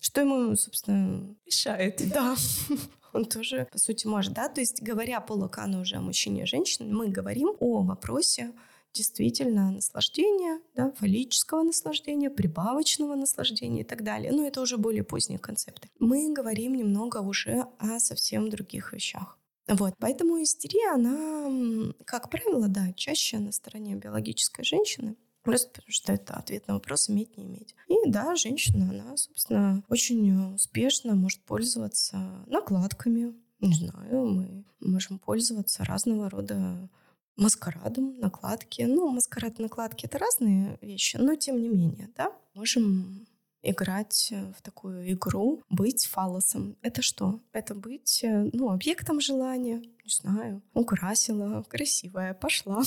[0.00, 2.02] Что ему, собственно, Решает.
[2.08, 2.36] да,
[3.12, 4.48] он тоже, по сути, может, да.
[4.48, 8.52] То есть, говоря по Лакану уже о мужчине и женщине, мы говорим о вопросе
[8.92, 14.32] действительно наслаждения, да, фаллического наслаждения, прибавочного наслаждения и так далее.
[14.32, 15.88] Но это уже более поздние концепты.
[15.98, 19.38] Мы говорим немного уже о совсем других вещах.
[19.68, 26.12] Вот, поэтому истерия, она, как правило, да, чаще на стороне биологической женщины, Просто потому что
[26.12, 27.74] это ответ на вопрос иметь, не иметь.
[27.88, 33.34] И да, женщина, она, собственно, очень успешно может пользоваться накладками.
[33.60, 36.88] Не знаю, мы можем пользоваться разного рода
[37.36, 38.82] маскарадом, накладки.
[38.82, 43.26] Ну, маскарад и накладки— это разные вещи, но тем не менее, да, можем
[43.70, 46.76] играть э, в такую игру, быть фалосом.
[46.82, 47.40] Это что?
[47.52, 52.82] Это быть, э, ну, объектом желания, не знаю, украсила, красивая, пошла.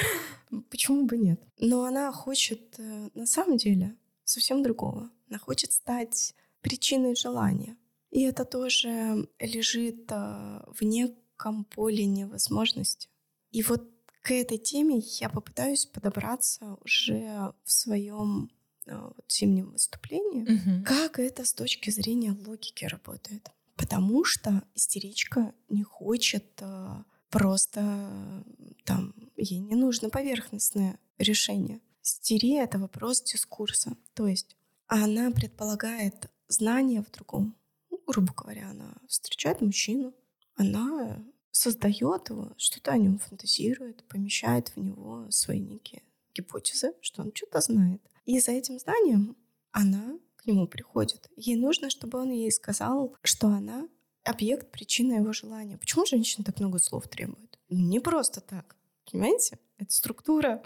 [0.70, 1.40] Почему бы нет?
[1.58, 5.10] Но она хочет э, на самом деле совсем другого.
[5.28, 7.76] Она хочет стать причиной желания.
[8.10, 13.08] И это тоже лежит в неком поле невозможности.
[13.50, 13.90] И вот
[14.22, 18.50] к этой теме я попытаюсь подобраться уже в своем
[18.86, 20.42] вот зимнем выступлении.
[20.42, 20.84] Мгм.
[20.84, 23.50] Как это с точки зрения логики работает?
[23.76, 28.42] Потому что истеричка не хочет э, просто э,
[28.84, 31.80] там, ей не нужно поверхностное решение.
[32.02, 33.96] Истерия— это вопрос дискурса.
[34.14, 37.56] То есть она предполагает знание в другом.
[37.90, 40.14] Ну, грубо говоря, она встречает мужчину,
[40.54, 46.02] она создает его, что-то о нем фантазирует, помещает в него свои некие
[46.34, 48.02] гипотезы, что он что-то знает.
[48.26, 49.36] И за этим знанием
[49.70, 51.30] она к нему приходит.
[51.36, 53.88] Ей нужно, чтобы он ей сказал, что она
[54.24, 55.78] объект, причина его желания.
[55.78, 57.58] Почему женщина так много слов требует?
[57.70, 58.76] Не просто так.
[59.10, 59.58] Понимаете?
[59.78, 60.62] Это структура.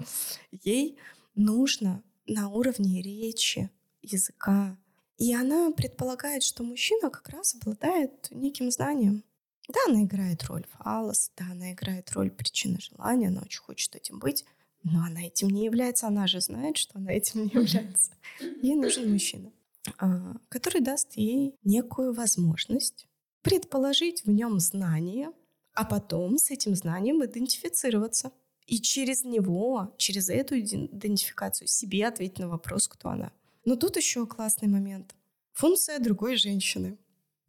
[0.50, 0.98] Ей
[1.34, 3.70] нужно на уровне речи,
[4.02, 4.78] языка.
[5.18, 9.22] И она предполагает, что мужчина как раз обладает неким знанием.
[9.68, 14.18] Да, она играет роль фалос, да, она играет роль причины желания, она очень хочет этим
[14.18, 14.44] быть,
[14.82, 18.12] но она этим не является, она же знает, что она этим не является.
[18.62, 19.52] Ей нужен мужчина,
[19.98, 23.06] а, который даст ей некую возможность
[23.42, 25.30] предположить в нем знание,
[25.74, 28.32] а потом с этим знанием идентифицироваться.
[28.66, 33.32] И через него, через эту иден- идентификацию себе ответить на вопрос, кто она.
[33.64, 35.14] Но тут еще классный момент.
[35.52, 36.98] Функция другой женщины.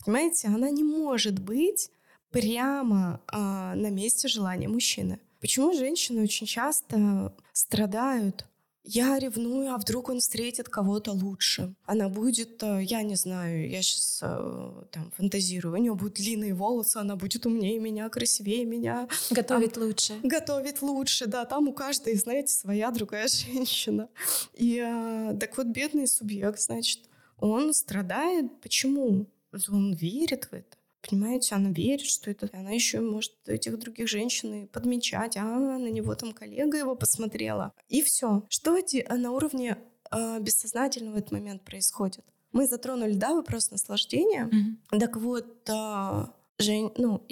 [0.03, 1.91] Понимаете, она не может быть
[2.31, 5.19] прямо а, на месте желания мужчины.
[5.41, 8.45] Почему женщины очень часто страдают
[8.83, 11.75] я ревную, а вдруг он встретит кого-то лучше.
[11.85, 16.55] Она будет, э, я не знаю, я сейчас э, там фантазирую, у нее будут длинные
[16.55, 19.07] волосы, она будет умнее меня, красивее меня.
[19.29, 20.19] Готовить а, лучше.
[20.23, 21.45] Готовить лучше, да.
[21.45, 24.09] Там у каждой, знаете, своя другая женщина.
[24.55, 27.01] И а, так вот бедный субъект, значит,
[27.37, 28.61] он страдает.
[28.61, 29.27] Почему?
[29.69, 30.80] Он верит в это.
[31.07, 32.49] Понимаете, она верит, что это...
[32.53, 35.37] Она еще может этих других женщин подмечать.
[35.37, 37.73] А, на него там коллега его посмотрела.
[37.89, 38.45] И все.
[38.49, 38.77] Что
[39.09, 39.77] на уровне
[40.11, 42.23] э, бессознательного в этот момент происходит?
[42.51, 44.49] Мы затронули, да, вопрос наслаждения.
[44.51, 44.99] Mm-hmm.
[44.99, 46.25] Так вот, э,
[46.61, 47.25] Жень, ну,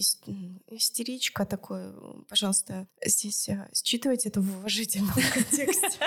[0.72, 1.84] истеричка такой,
[2.28, 6.00] пожалуйста, здесь считывайте это в уважительном контексте.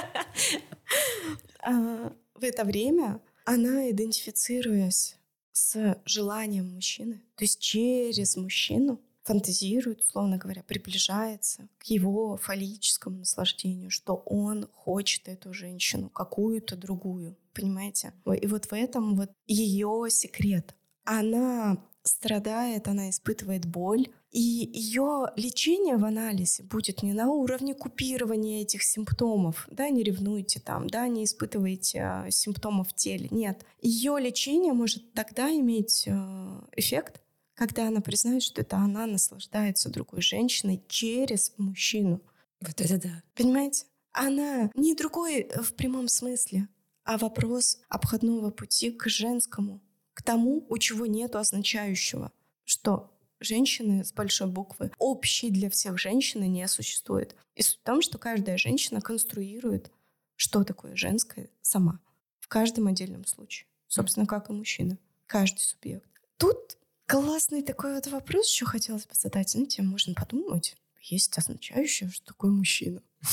[1.60, 5.16] А, в это время она, идентифицируясь
[5.52, 13.90] с желанием мужчины, то есть через мужчину фантазирует, условно говоря, приближается к его фаллическому наслаждению,
[13.90, 18.12] что он хочет эту женщину, какую-то другую, понимаете?
[18.40, 20.74] И вот в этом вот ее секрет.
[21.04, 28.62] Она страдает, она испытывает боль, и ее лечение в анализе будет не на уровне купирования
[28.62, 33.64] этих симптомов, да, не ревнуйте там, да, не испытывайте э, симптомов в теле, нет.
[33.80, 37.20] Ее лечение может тогда иметь э, эффект,
[37.54, 42.22] когда она признает, что это она наслаждается другой женщиной через мужчину.
[42.60, 43.22] Вот это да.
[43.34, 43.84] Понимаете?
[44.12, 46.68] Она не другой в прямом смысле,
[47.04, 49.80] а вопрос обходного пути к женскому
[50.22, 52.30] к тому, у чего нету означающего,
[52.64, 57.34] что женщины с большой буквы общей для всех женщины не существует.
[57.56, 59.90] И суть в том, что каждая женщина конструирует,
[60.36, 61.98] что такое женское сама.
[62.38, 63.66] В каждом отдельном случае.
[63.88, 64.96] Собственно, как и мужчина.
[65.26, 66.08] Каждый субъект.
[66.36, 69.50] Тут классный такой вот вопрос еще хотелось бы задать.
[69.50, 73.02] Знаете, можно подумать, есть означающее, что такое мужчина.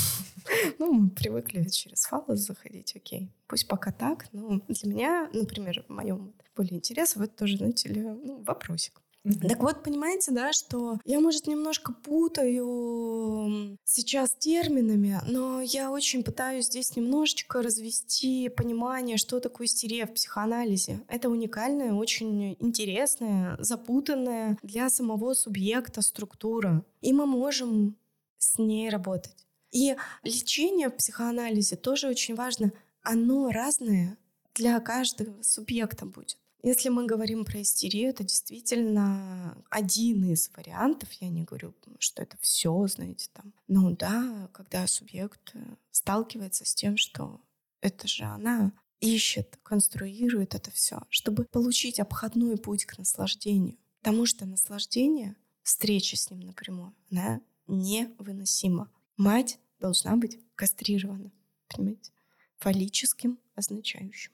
[0.79, 3.29] Ну, мы привыкли через фалос заходить, окей.
[3.47, 8.01] Пусть пока так, но для меня, например, в моем поле интересов, это тоже, знаете ли,
[8.01, 9.01] ну, вопросик.
[9.25, 9.47] Mm-hmm.
[9.47, 16.65] Так вот, понимаете, да, что я, может, немножко путаю сейчас терминами, но я очень пытаюсь
[16.65, 21.01] здесь немножечко развести понимание, что такое истерия в психоанализе.
[21.07, 26.83] Это уникальная, очень интересная, запутанная для самого субъекта структура.
[26.99, 27.95] И мы можем
[28.37, 29.47] с ней работать.
[29.71, 32.73] И лечение в психоанализе тоже очень важно.
[33.01, 34.17] Оно разное
[34.55, 36.37] для каждого субъекта будет.
[36.61, 41.09] Если мы говорим про истерию, это действительно один из вариантов.
[41.13, 43.53] Я не говорю, что это все, знаете, там.
[43.67, 47.39] Ну да, когда субъект э, сталкивается с тем, что
[47.81, 53.77] это же она ищет, конструирует это все, чтобы получить обходной путь к наслаждению.
[54.01, 58.91] Потому что наслаждение, встреча с ним напрямую, она невыносима.
[59.15, 61.31] Мать должна быть кастрирована,
[61.69, 62.11] понимаете,
[62.57, 64.33] фаллическим означающим.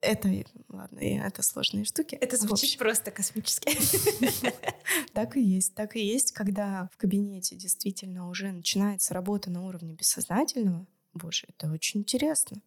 [0.00, 2.14] Это, ладно, это сложные штуки.
[2.16, 3.76] Это звучит просто космически.
[5.12, 5.74] Так и есть.
[5.74, 10.86] Так и есть, когда в кабинете действительно уже начинается работа на уровне бессознательного.
[11.14, 12.60] Боже, это очень интересно.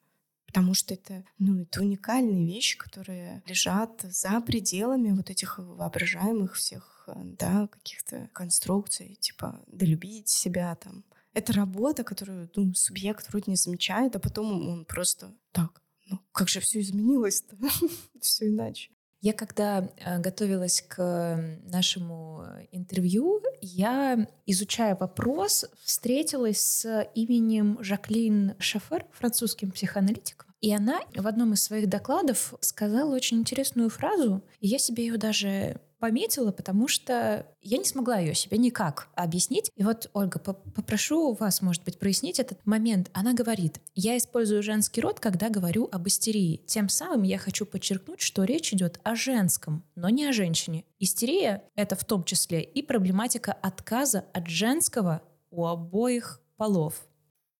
[0.47, 7.07] Потому что это, ну, это уникальные вещи, которые лежат за пределами вот этих воображаемых всех,
[7.15, 11.03] да, каких-то конструкций, типа долюбить себя там.
[11.33, 16.49] Это работа, которую ну, субъект вроде не замечает, а потом он просто так, ну, как
[16.49, 17.57] же все изменилось-то?
[18.21, 18.91] все иначе.
[19.21, 29.05] Я когда э, готовилась к нашему интервью, я, изучая вопрос, встретилась с именем Жаклин Шафер,
[29.11, 30.49] французским психоаналитиком.
[30.61, 35.17] И она в одном из своих докладов сказала очень интересную фразу, и я себе ее
[35.17, 39.71] даже пометила, потому что я не смогла ее себе никак объяснить.
[39.75, 43.09] И вот, Ольга, попрошу вас, может быть, прояснить этот момент.
[43.13, 46.61] Она говорит, я использую женский род, когда говорю об истерии.
[46.65, 50.85] Тем самым я хочу подчеркнуть, что речь идет о женском, но не о женщине.
[50.99, 56.95] Истерия— это в том числе и проблематика отказа от женского у обоих полов.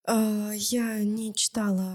[0.06, 1.94] А, я не читала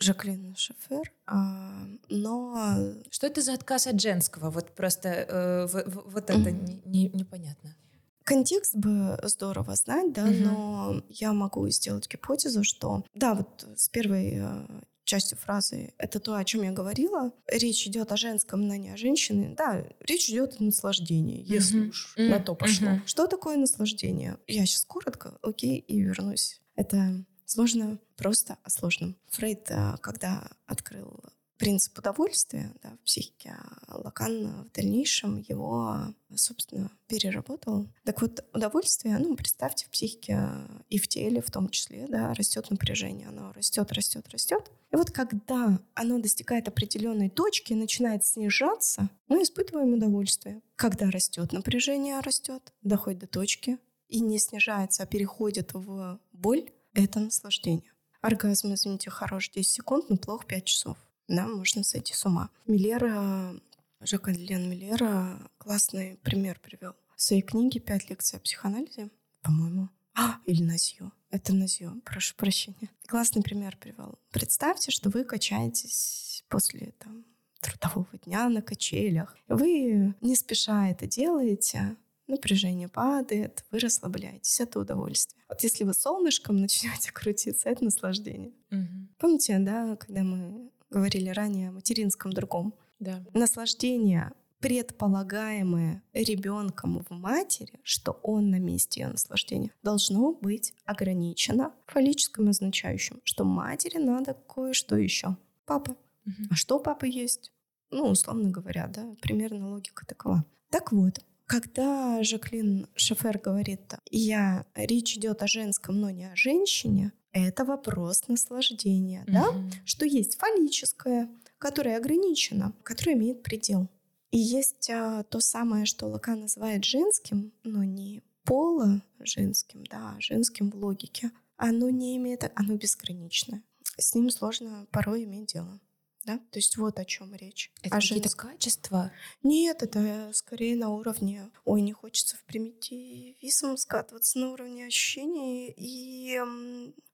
[0.00, 2.78] Жаклин Шофер, а, но...
[3.10, 4.50] Что это за отказ от женского?
[4.50, 6.82] Вот просто э, в, в, вот это mm-hmm.
[6.86, 7.76] не, непонятно.
[8.24, 10.44] Контекст бы здорово знать, да, mm-hmm.
[10.44, 14.66] но я могу сделать гипотезу, что да, вот с первой э,
[15.04, 17.32] частью фразы это то, о чем я говорила.
[17.46, 19.54] Речь идет о женском, но не о женщине.
[19.56, 21.88] Да, речь идет о наслаждении, если mm-hmm.
[21.88, 22.28] уж mm-hmm.
[22.28, 22.88] на то пошло.
[22.88, 23.06] Mm-hmm.
[23.06, 24.38] Что такое наслаждение?
[24.46, 26.60] Я сейчас коротко, окей, и вернусь.
[26.76, 29.16] Это Сложно просто о сложном.
[29.30, 31.22] Фрейд, э, когда открыл
[31.58, 33.54] принцип удовольствия да, в психике,
[33.86, 35.96] а Лакан в дальнейшем его,
[36.34, 37.86] собственно, переработал.
[38.04, 40.48] Так вот, удовольствие, ну, представьте, в психике
[40.90, 44.70] и в теле в том числе, да, растет напряжение, оно растет, растет, растет.
[44.92, 50.60] И вот когда оно достигает определенной точки и начинает снижаться, мы испытываем удовольствие.
[50.76, 53.78] Когда растет напряжение, растет, доходит до точки
[54.08, 57.92] и не снижается, а переходит в боль, это наслаждение.
[58.20, 60.96] Оргазм, извините, хорош 10 секунд, но плохо 5 часов
[61.28, 62.50] да, можно сойти с ума.
[62.66, 63.54] Миллера,
[64.00, 66.94] Жака Лен Миллера классный пример привел.
[67.16, 69.10] В своей книге «Пять лекций о психоанализе»,
[69.42, 71.12] по-моему, а, или Назью.
[71.30, 72.90] Это Назью, прошу прощения.
[73.06, 74.18] Классный пример привел.
[74.30, 77.24] Представьте, что вы качаетесь после там,
[77.60, 79.36] трудового дня на качелях.
[79.48, 81.96] Вы не спеша это делаете,
[82.26, 85.42] напряжение падает, вы расслабляетесь, это удовольствие.
[85.48, 88.52] Вот если вы солнышком начнете крутиться, это наслаждение.
[88.70, 89.08] Угу.
[89.18, 92.74] Помните, да, когда мы говорили ранее о материнском другом.
[93.00, 93.24] Да.
[93.34, 102.48] Наслаждение предполагаемое ребенком в матери, что он на месте ее наслаждения, должно быть ограничено фаллическим
[102.48, 105.36] означающим, что матери надо кое-что еще.
[105.66, 105.96] Папа.
[106.24, 106.46] Угу.
[106.50, 107.52] А что папа есть?
[107.90, 110.46] Ну, условно говоря, да, примерно логика такова.
[110.70, 117.12] Так вот, когда Жаклин Шефер говорит, я, речь идет о женском, но не о женщине,
[117.32, 119.32] это вопрос наслаждения, mm-hmm.
[119.32, 119.46] да?
[119.84, 121.28] Что есть фаллическое,
[121.58, 123.88] которое ограничено, которое имеет предел.
[124.30, 130.20] И есть а, то самое, что Лака называет женским, но не пола женским, да, а
[130.20, 131.30] женским в логике.
[131.56, 133.62] Оно не имеет, оно безграничное.
[133.96, 135.80] С ним сложно порой иметь дело.
[136.24, 136.38] Да?
[136.38, 137.70] То есть вот о чем речь.
[137.82, 138.38] Это какие-то женск...
[138.38, 139.12] качества?
[139.42, 141.50] Нет, это скорее на уровне...
[141.64, 146.40] Ой, не хочется в примитивизм скатываться на уровне ощущений и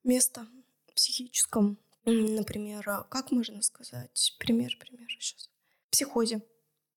[0.05, 0.47] места
[0.95, 1.79] психическом.
[2.05, 4.37] Например, а как можно сказать?
[4.39, 5.51] Пример, пример сейчас.
[5.89, 6.43] В психозе,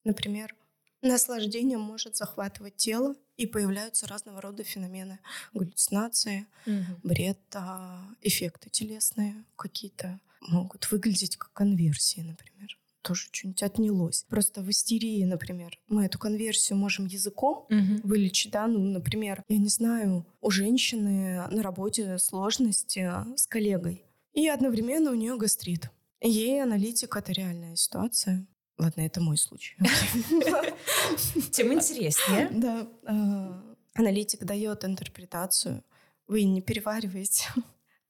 [0.04, 0.56] например,
[1.02, 5.20] наслаждение может захватывать тело, и появляются разного рода феномены.
[5.54, 7.00] Галлюцинации, угу.
[7.04, 12.78] бред, а, эффекты телесные какие-то могут выглядеть как конверсии, например.
[13.02, 14.26] Тоже что-нибудь отнялось.
[14.30, 18.08] Просто в истерии, например, мы эту конверсию можем языком угу.
[18.08, 24.48] вылечить, да, ну, например, я не знаю, у женщины на работе сложности с коллегой, и
[24.48, 25.90] одновременно у нее гастрит.
[26.22, 28.48] Ей аналитик— это реальная ситуация.
[28.78, 29.76] Ладно, это мой случай.
[31.52, 32.50] Тем интереснее.
[32.52, 32.88] Да.
[33.06, 35.84] А, аналитик дает интерпретацию.
[36.28, 37.46] Вы не перевариваете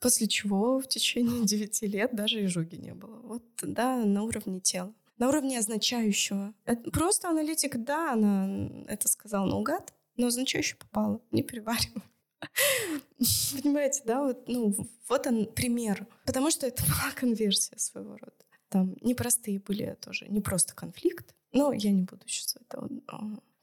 [0.04, 3.22] После чего в течение 9 лет даже изжоги не было.
[3.24, 4.94] Вот, да, на уровне тела.
[5.18, 6.54] На уровне означающего.
[6.66, 11.22] Это просто аналитик, да, она это сказала наугад, но означающее попало.
[11.32, 12.04] Не переваривай.
[13.62, 14.76] Понимаете, да, вот, ну,
[15.08, 16.06] вот он пример.
[16.26, 18.44] Потому что это была конверсия своего рода.
[18.68, 21.34] Там непростые были тоже, не просто конфликт.
[21.54, 22.90] Но я не буду сейчас в это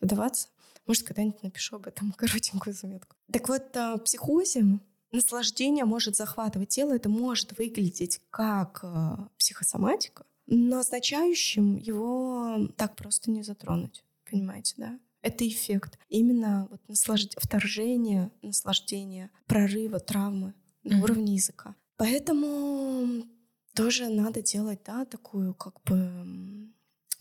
[0.00, 0.48] вдаваться.
[0.86, 3.14] Может, когда-нибудь напишу об этом коротенькую заметку.
[3.30, 4.80] Так вот, а, в психозе
[5.12, 13.30] наслаждение может захватывать тело, это может выглядеть как э, психосоматика, но означающим его так просто
[13.30, 14.04] не затронуть.
[14.30, 14.98] Понимаете, да?
[15.22, 15.98] Это эффект.
[16.08, 17.34] Именно вот наслажд...
[17.38, 21.02] вторжение, наслаждение, прорыва, травмы на mm-hmm.
[21.02, 21.74] уровне языка.
[21.96, 23.26] Поэтому
[23.74, 26.70] тоже надо делать, да, такую как бы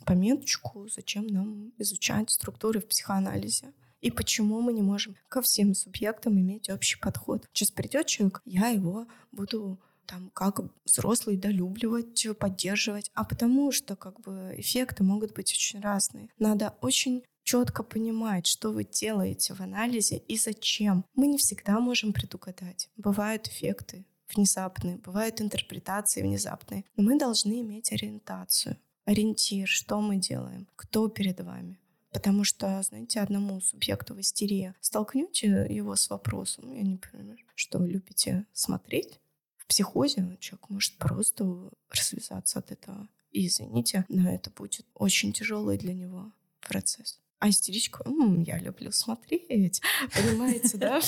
[0.05, 6.39] пометочку, зачем нам изучать структуры в психоанализе и почему мы не можем ко всем субъектам
[6.39, 7.45] иметь общий подход.
[7.54, 14.20] Сейчас придет человек, я его буду там как взрослый долюбливать, поддерживать, а потому что как
[14.22, 16.30] бы эффекты могут быть очень разные.
[16.39, 21.06] Надо очень четко понимать, что вы делаете в анализе и зачем.
[21.16, 22.89] Мы не всегда можем предугадать.
[22.97, 30.68] Бывают эффекты внезапные, бывают интерпретации внезапные, но мы должны иметь ориентацию, ориентир, что мы делаем,
[30.76, 31.80] кто перед вами.
[32.12, 37.80] Потому что, знаете, одному субъекту в истерии столкнете его с вопросом, я не понимаю, что
[37.86, 39.20] любите смотреть,
[39.57, 43.07] в психозе человек может просто развязаться от этого.
[43.32, 46.32] И извините, но это будет очень тяжелый для него
[46.62, 47.20] процесс.
[47.38, 49.82] А истеричку, М, я люблю смотреть,
[50.16, 50.99] понимаете, да?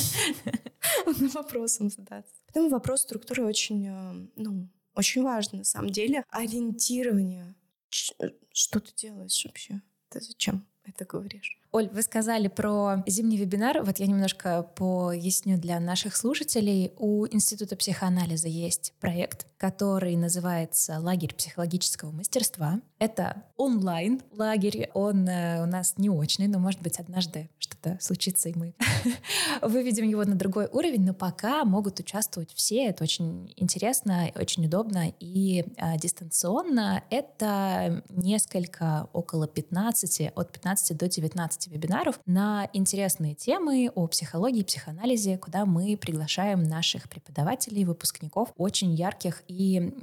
[1.33, 2.33] Вопросом задаться.
[2.45, 6.23] Поэтому вопрос структуры очень, э, ну, очень важен на самом деле.
[6.29, 7.55] Ориентирование.
[7.89, 9.81] Что ты делаешь вообще?
[10.09, 10.65] Ты зачем?
[10.85, 11.60] Это говоришь.
[11.73, 13.81] Оль, вы сказали про зимний вебинар.
[13.81, 16.91] Вот я немножко поясню для наших слушателей.
[16.97, 22.81] У Института психоанализа есть проект, который называется «Лагерь психологического мастерства».
[22.99, 24.89] Это онлайн-лагерь.
[24.93, 28.75] Он э, у нас не очный, но, может быть, однажды что-то случится, и мы
[29.61, 31.05] выведем его на другой уровень.
[31.05, 32.87] Но пока могут участвовать все.
[32.87, 37.03] Это очень интересно, очень удобно и э, дистанционно.
[37.09, 45.37] Это несколько, около 15, от 15 до 19 вебинаров на интересные темы о психологии, психоанализе,
[45.37, 49.93] куда мы приглашаем наших преподавателей, выпускников, очень ярких и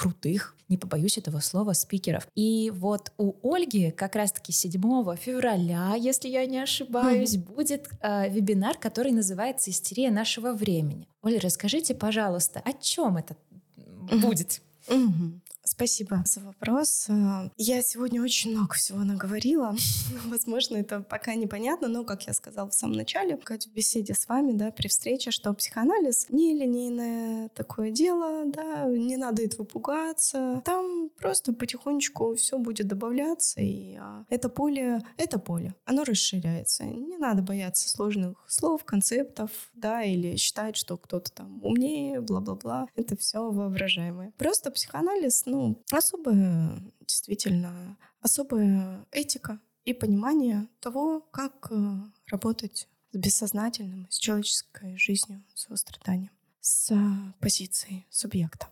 [0.00, 2.26] крутых, не побоюсь этого слова, спикеров.
[2.34, 4.72] И вот у Ольги как раз-таки 7
[5.16, 7.54] февраля, если я не ошибаюсь, mm-hmm.
[7.54, 11.06] будет э, вебинар, который называется «Истерия нашего времени».
[11.20, 13.36] Оля, расскажите, пожалуйста, о чем это
[13.76, 14.20] mm-hmm.
[14.20, 14.62] будет?
[15.80, 17.06] Спасибо за вопрос.
[17.08, 19.74] А, я сегодня очень много всего наговорила.
[20.26, 24.52] Возможно, это пока непонятно, но, как я сказала в самом начале, в беседе с вами,
[24.52, 30.60] да, при встрече, что психоанализ не линейное такое дело, да, не надо этого пугаться.
[30.66, 36.84] Там просто потихонечку все будет добавляться, и а, это поле, это поле, оно расширяется.
[36.84, 42.86] Не надо бояться сложных слов, концептов, да, или считать, что кто-то там умнее, бла-бла-бла.
[42.96, 44.34] Это все воображаемое.
[44.36, 51.74] Просто психоанализ, ну, ну, особая, действительно, особая этика и понимание того, как э,
[52.26, 56.92] работать с бессознательным, с человеческой жизнью, с его страданием, с
[57.40, 58.68] позицией субъекта.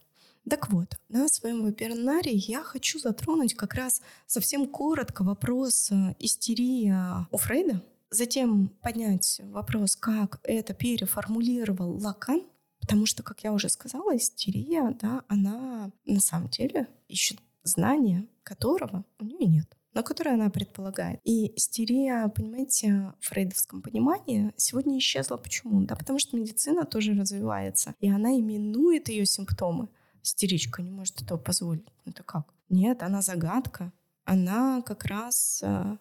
[0.48, 6.92] Так вот, на своем вебинаре я хочу затронуть как раз совсем коротко вопрос э, истерии
[7.30, 12.42] у Фрейда, затем поднять вопрос, как это переформулировал Лакан,
[12.88, 19.04] Потому что, как я уже сказала, истерия, да, она на самом деле ищет знания, которого
[19.20, 21.20] у нее нет но которое она предполагает.
[21.24, 25.38] И истерия, понимаете, в фрейдовском понимании сегодня исчезла.
[25.38, 25.82] Почему?
[25.82, 29.88] Да потому что медицина тоже развивается, и она именует ее симптомы.
[30.22, 31.84] Истеричка не может этого позволить.
[32.04, 32.46] Ну, это как?
[32.68, 33.92] Нет, она загадка.
[34.24, 35.62] Она как раз...
[35.64, 35.96] Э,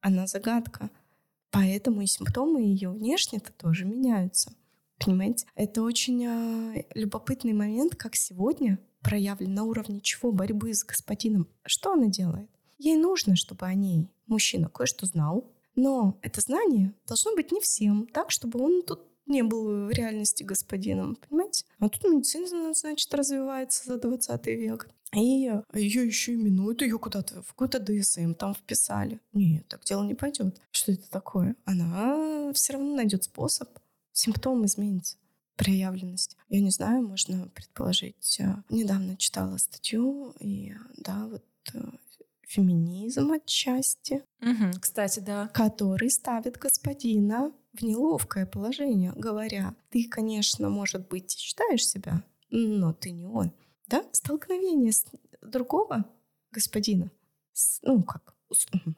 [0.00, 0.88] она загадка.
[1.50, 4.52] Поэтому и симптомы ее внешне-то тоже меняются.
[5.04, 5.46] Понимаете?
[5.54, 11.48] Это очень э, любопытный момент, как сегодня проявлен на уровне чего борьбы с господином.
[11.64, 12.48] Что она делает?
[12.78, 18.06] Ей нужно, чтобы о ней мужчина кое-что знал, но это знание должно быть не всем,
[18.06, 21.64] так, чтобы он тут не был в реальности господином, понимаете?
[21.78, 24.88] А тут медицина, значит, развивается за 20 век.
[25.14, 25.62] И ее
[26.06, 29.20] еще именуют, ее куда-то в какой-то ДСМ там вписали.
[29.32, 30.60] Нет, так дело не пойдет.
[30.70, 31.54] Что это такое?
[31.64, 33.68] Она все равно найдет способ
[34.12, 35.16] симптом изменится
[35.56, 36.36] проявленность.
[36.48, 38.40] Я не знаю, можно предположить.
[38.40, 41.44] Э, недавно читала статью, и да, вот
[41.74, 41.80] э,
[42.42, 44.22] феминизм отчасти.
[44.40, 45.48] Угу, кстати, да.
[45.48, 53.10] Который ставит господина в неловкое положение, говоря, ты, конечно, может быть, считаешь себя, но ты
[53.10, 53.52] не он.
[53.86, 54.04] Да?
[54.12, 55.06] Столкновение с
[55.40, 56.04] другого
[56.50, 57.10] господина,
[57.52, 58.34] с, ну как,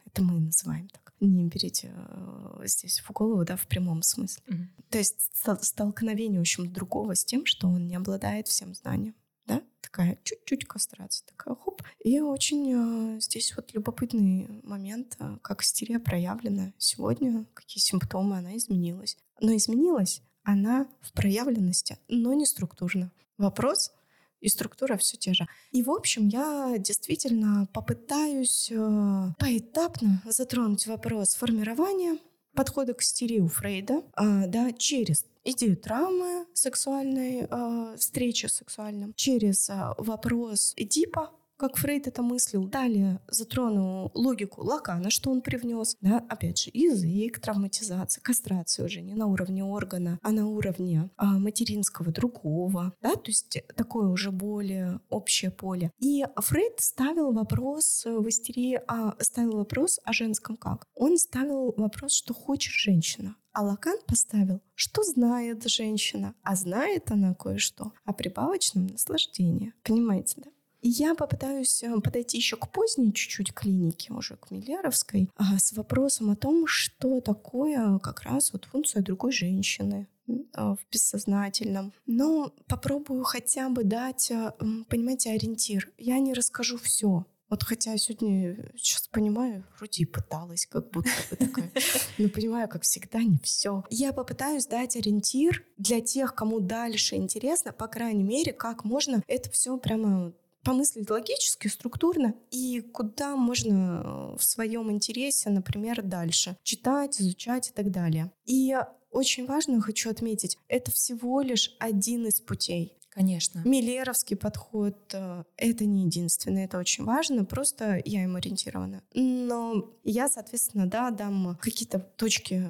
[0.07, 4.43] это мы называем так не берите э, здесь в голову, да, в прямом смысле.
[4.47, 4.85] Mm-hmm.
[4.91, 5.31] То есть
[5.63, 9.15] столкновение, в общем, другого с тем, что он не обладает всем знанием.
[9.47, 9.63] Да?
[9.81, 11.83] Такая чуть-чуть кастрация, такая хоп.
[12.03, 18.57] И очень э, здесь вот любопытный момент, э, как истерия проявлена сегодня, какие симптомы она
[18.57, 19.17] изменилась.
[19.41, 23.11] Но изменилась она в проявленности, но не структурно.
[23.39, 23.93] Вопрос—
[24.45, 25.47] и структура все те же.
[25.73, 32.19] И, в общем, я действительно попытаюсь э, поэтапно затронуть вопрос формирования
[32.55, 39.15] подхода к истерии у Фрейда, э, да, через идею травмы сексуальной, э, встречи с сексуальным,
[39.15, 42.67] через э, вопрос Эдипа, как Фрейд это мыслил.
[42.67, 45.97] Далее затрону логику Лакана, что он привнес.
[46.01, 51.39] Да, опять же, язык, травматизация, кастрация уже не на уровне органа, а на уровне а,
[51.39, 52.95] материнского другого.
[53.01, 55.91] Да, то есть такое уже более общее поле.
[55.99, 60.87] И Фрейд ставил вопрос в истерии, а, ставил вопрос о женском как?
[60.95, 63.37] Он ставил вопрос, что хочет женщина.
[63.53, 69.73] А Лакан поставил, что знает женщина, а знает она кое-что о прибавочном наслаждении.
[69.85, 70.51] Понимаете, да?
[70.87, 76.37] Я попытаюсь э, подойти еще к поздней чуть-чуть клинике, уже к Миллеровской, с вопросом о
[76.37, 80.09] том, что такое как раз вот функция другой женщины
[80.53, 81.93] а, в бессознательном.
[82.07, 84.53] Но попробую хотя бы дать, э,
[84.89, 85.91] понимаете, ориентир.
[85.97, 91.37] Я не расскажу все, вот хотя сегодня сейчас понимаю, вроде и пыталась, как будто бы
[91.37, 91.71] такая.
[92.19, 93.85] Но понимаю, как всегда, не все.
[93.91, 99.51] Я попытаюсь дать ориентир для тех, кому дальше интересно, по крайней мере, как можно это
[99.51, 100.33] все прямо
[100.65, 107.91] помыслить логически, структурно, и куда можно в своем интересе, например, дальше читать, изучать и так
[107.91, 108.33] далее.
[108.47, 108.77] И
[109.11, 112.99] очень важно, хочу отметить, это всего лишь один из путей.
[113.15, 113.63] Конечно.
[113.65, 119.05] Миллеровский подход э,— это не единственный, это очень важно, просто я им ориентирована.
[119.15, 122.69] Но я, соответственно, да, дам какие-то точки,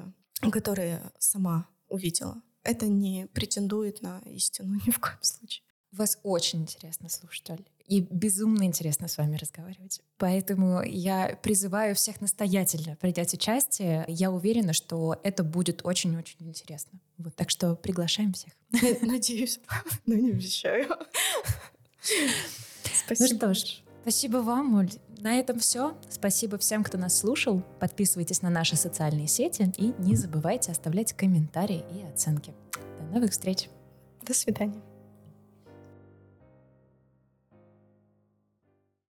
[0.51, 2.43] которые сама увидела.
[2.61, 5.63] Это не претендует на истину ни в коем случае.
[5.91, 7.65] Вас очень интересно слушать, Оль.
[7.87, 10.01] И безумно интересно с вами разговаривать.
[10.17, 14.05] Поэтому я призываю всех настоятельно принять участие.
[14.07, 16.99] Я уверена, что это будет очень-очень интересно.
[17.17, 18.53] Вот, так что приглашаем всех.
[19.01, 19.59] Надеюсь,
[20.05, 20.89] но не обещаю.
[23.05, 23.29] Спасибо.
[23.29, 24.91] Ну что ж, спасибо вам, Оль.
[25.19, 25.95] На этом все.
[26.09, 27.61] Спасибо всем, кто нас слушал.
[27.79, 32.53] Подписывайтесь на наши социальные сети и не забывайте оставлять комментарии и оценки.
[32.99, 33.69] До новых встреч.
[34.23, 34.94] До свидания.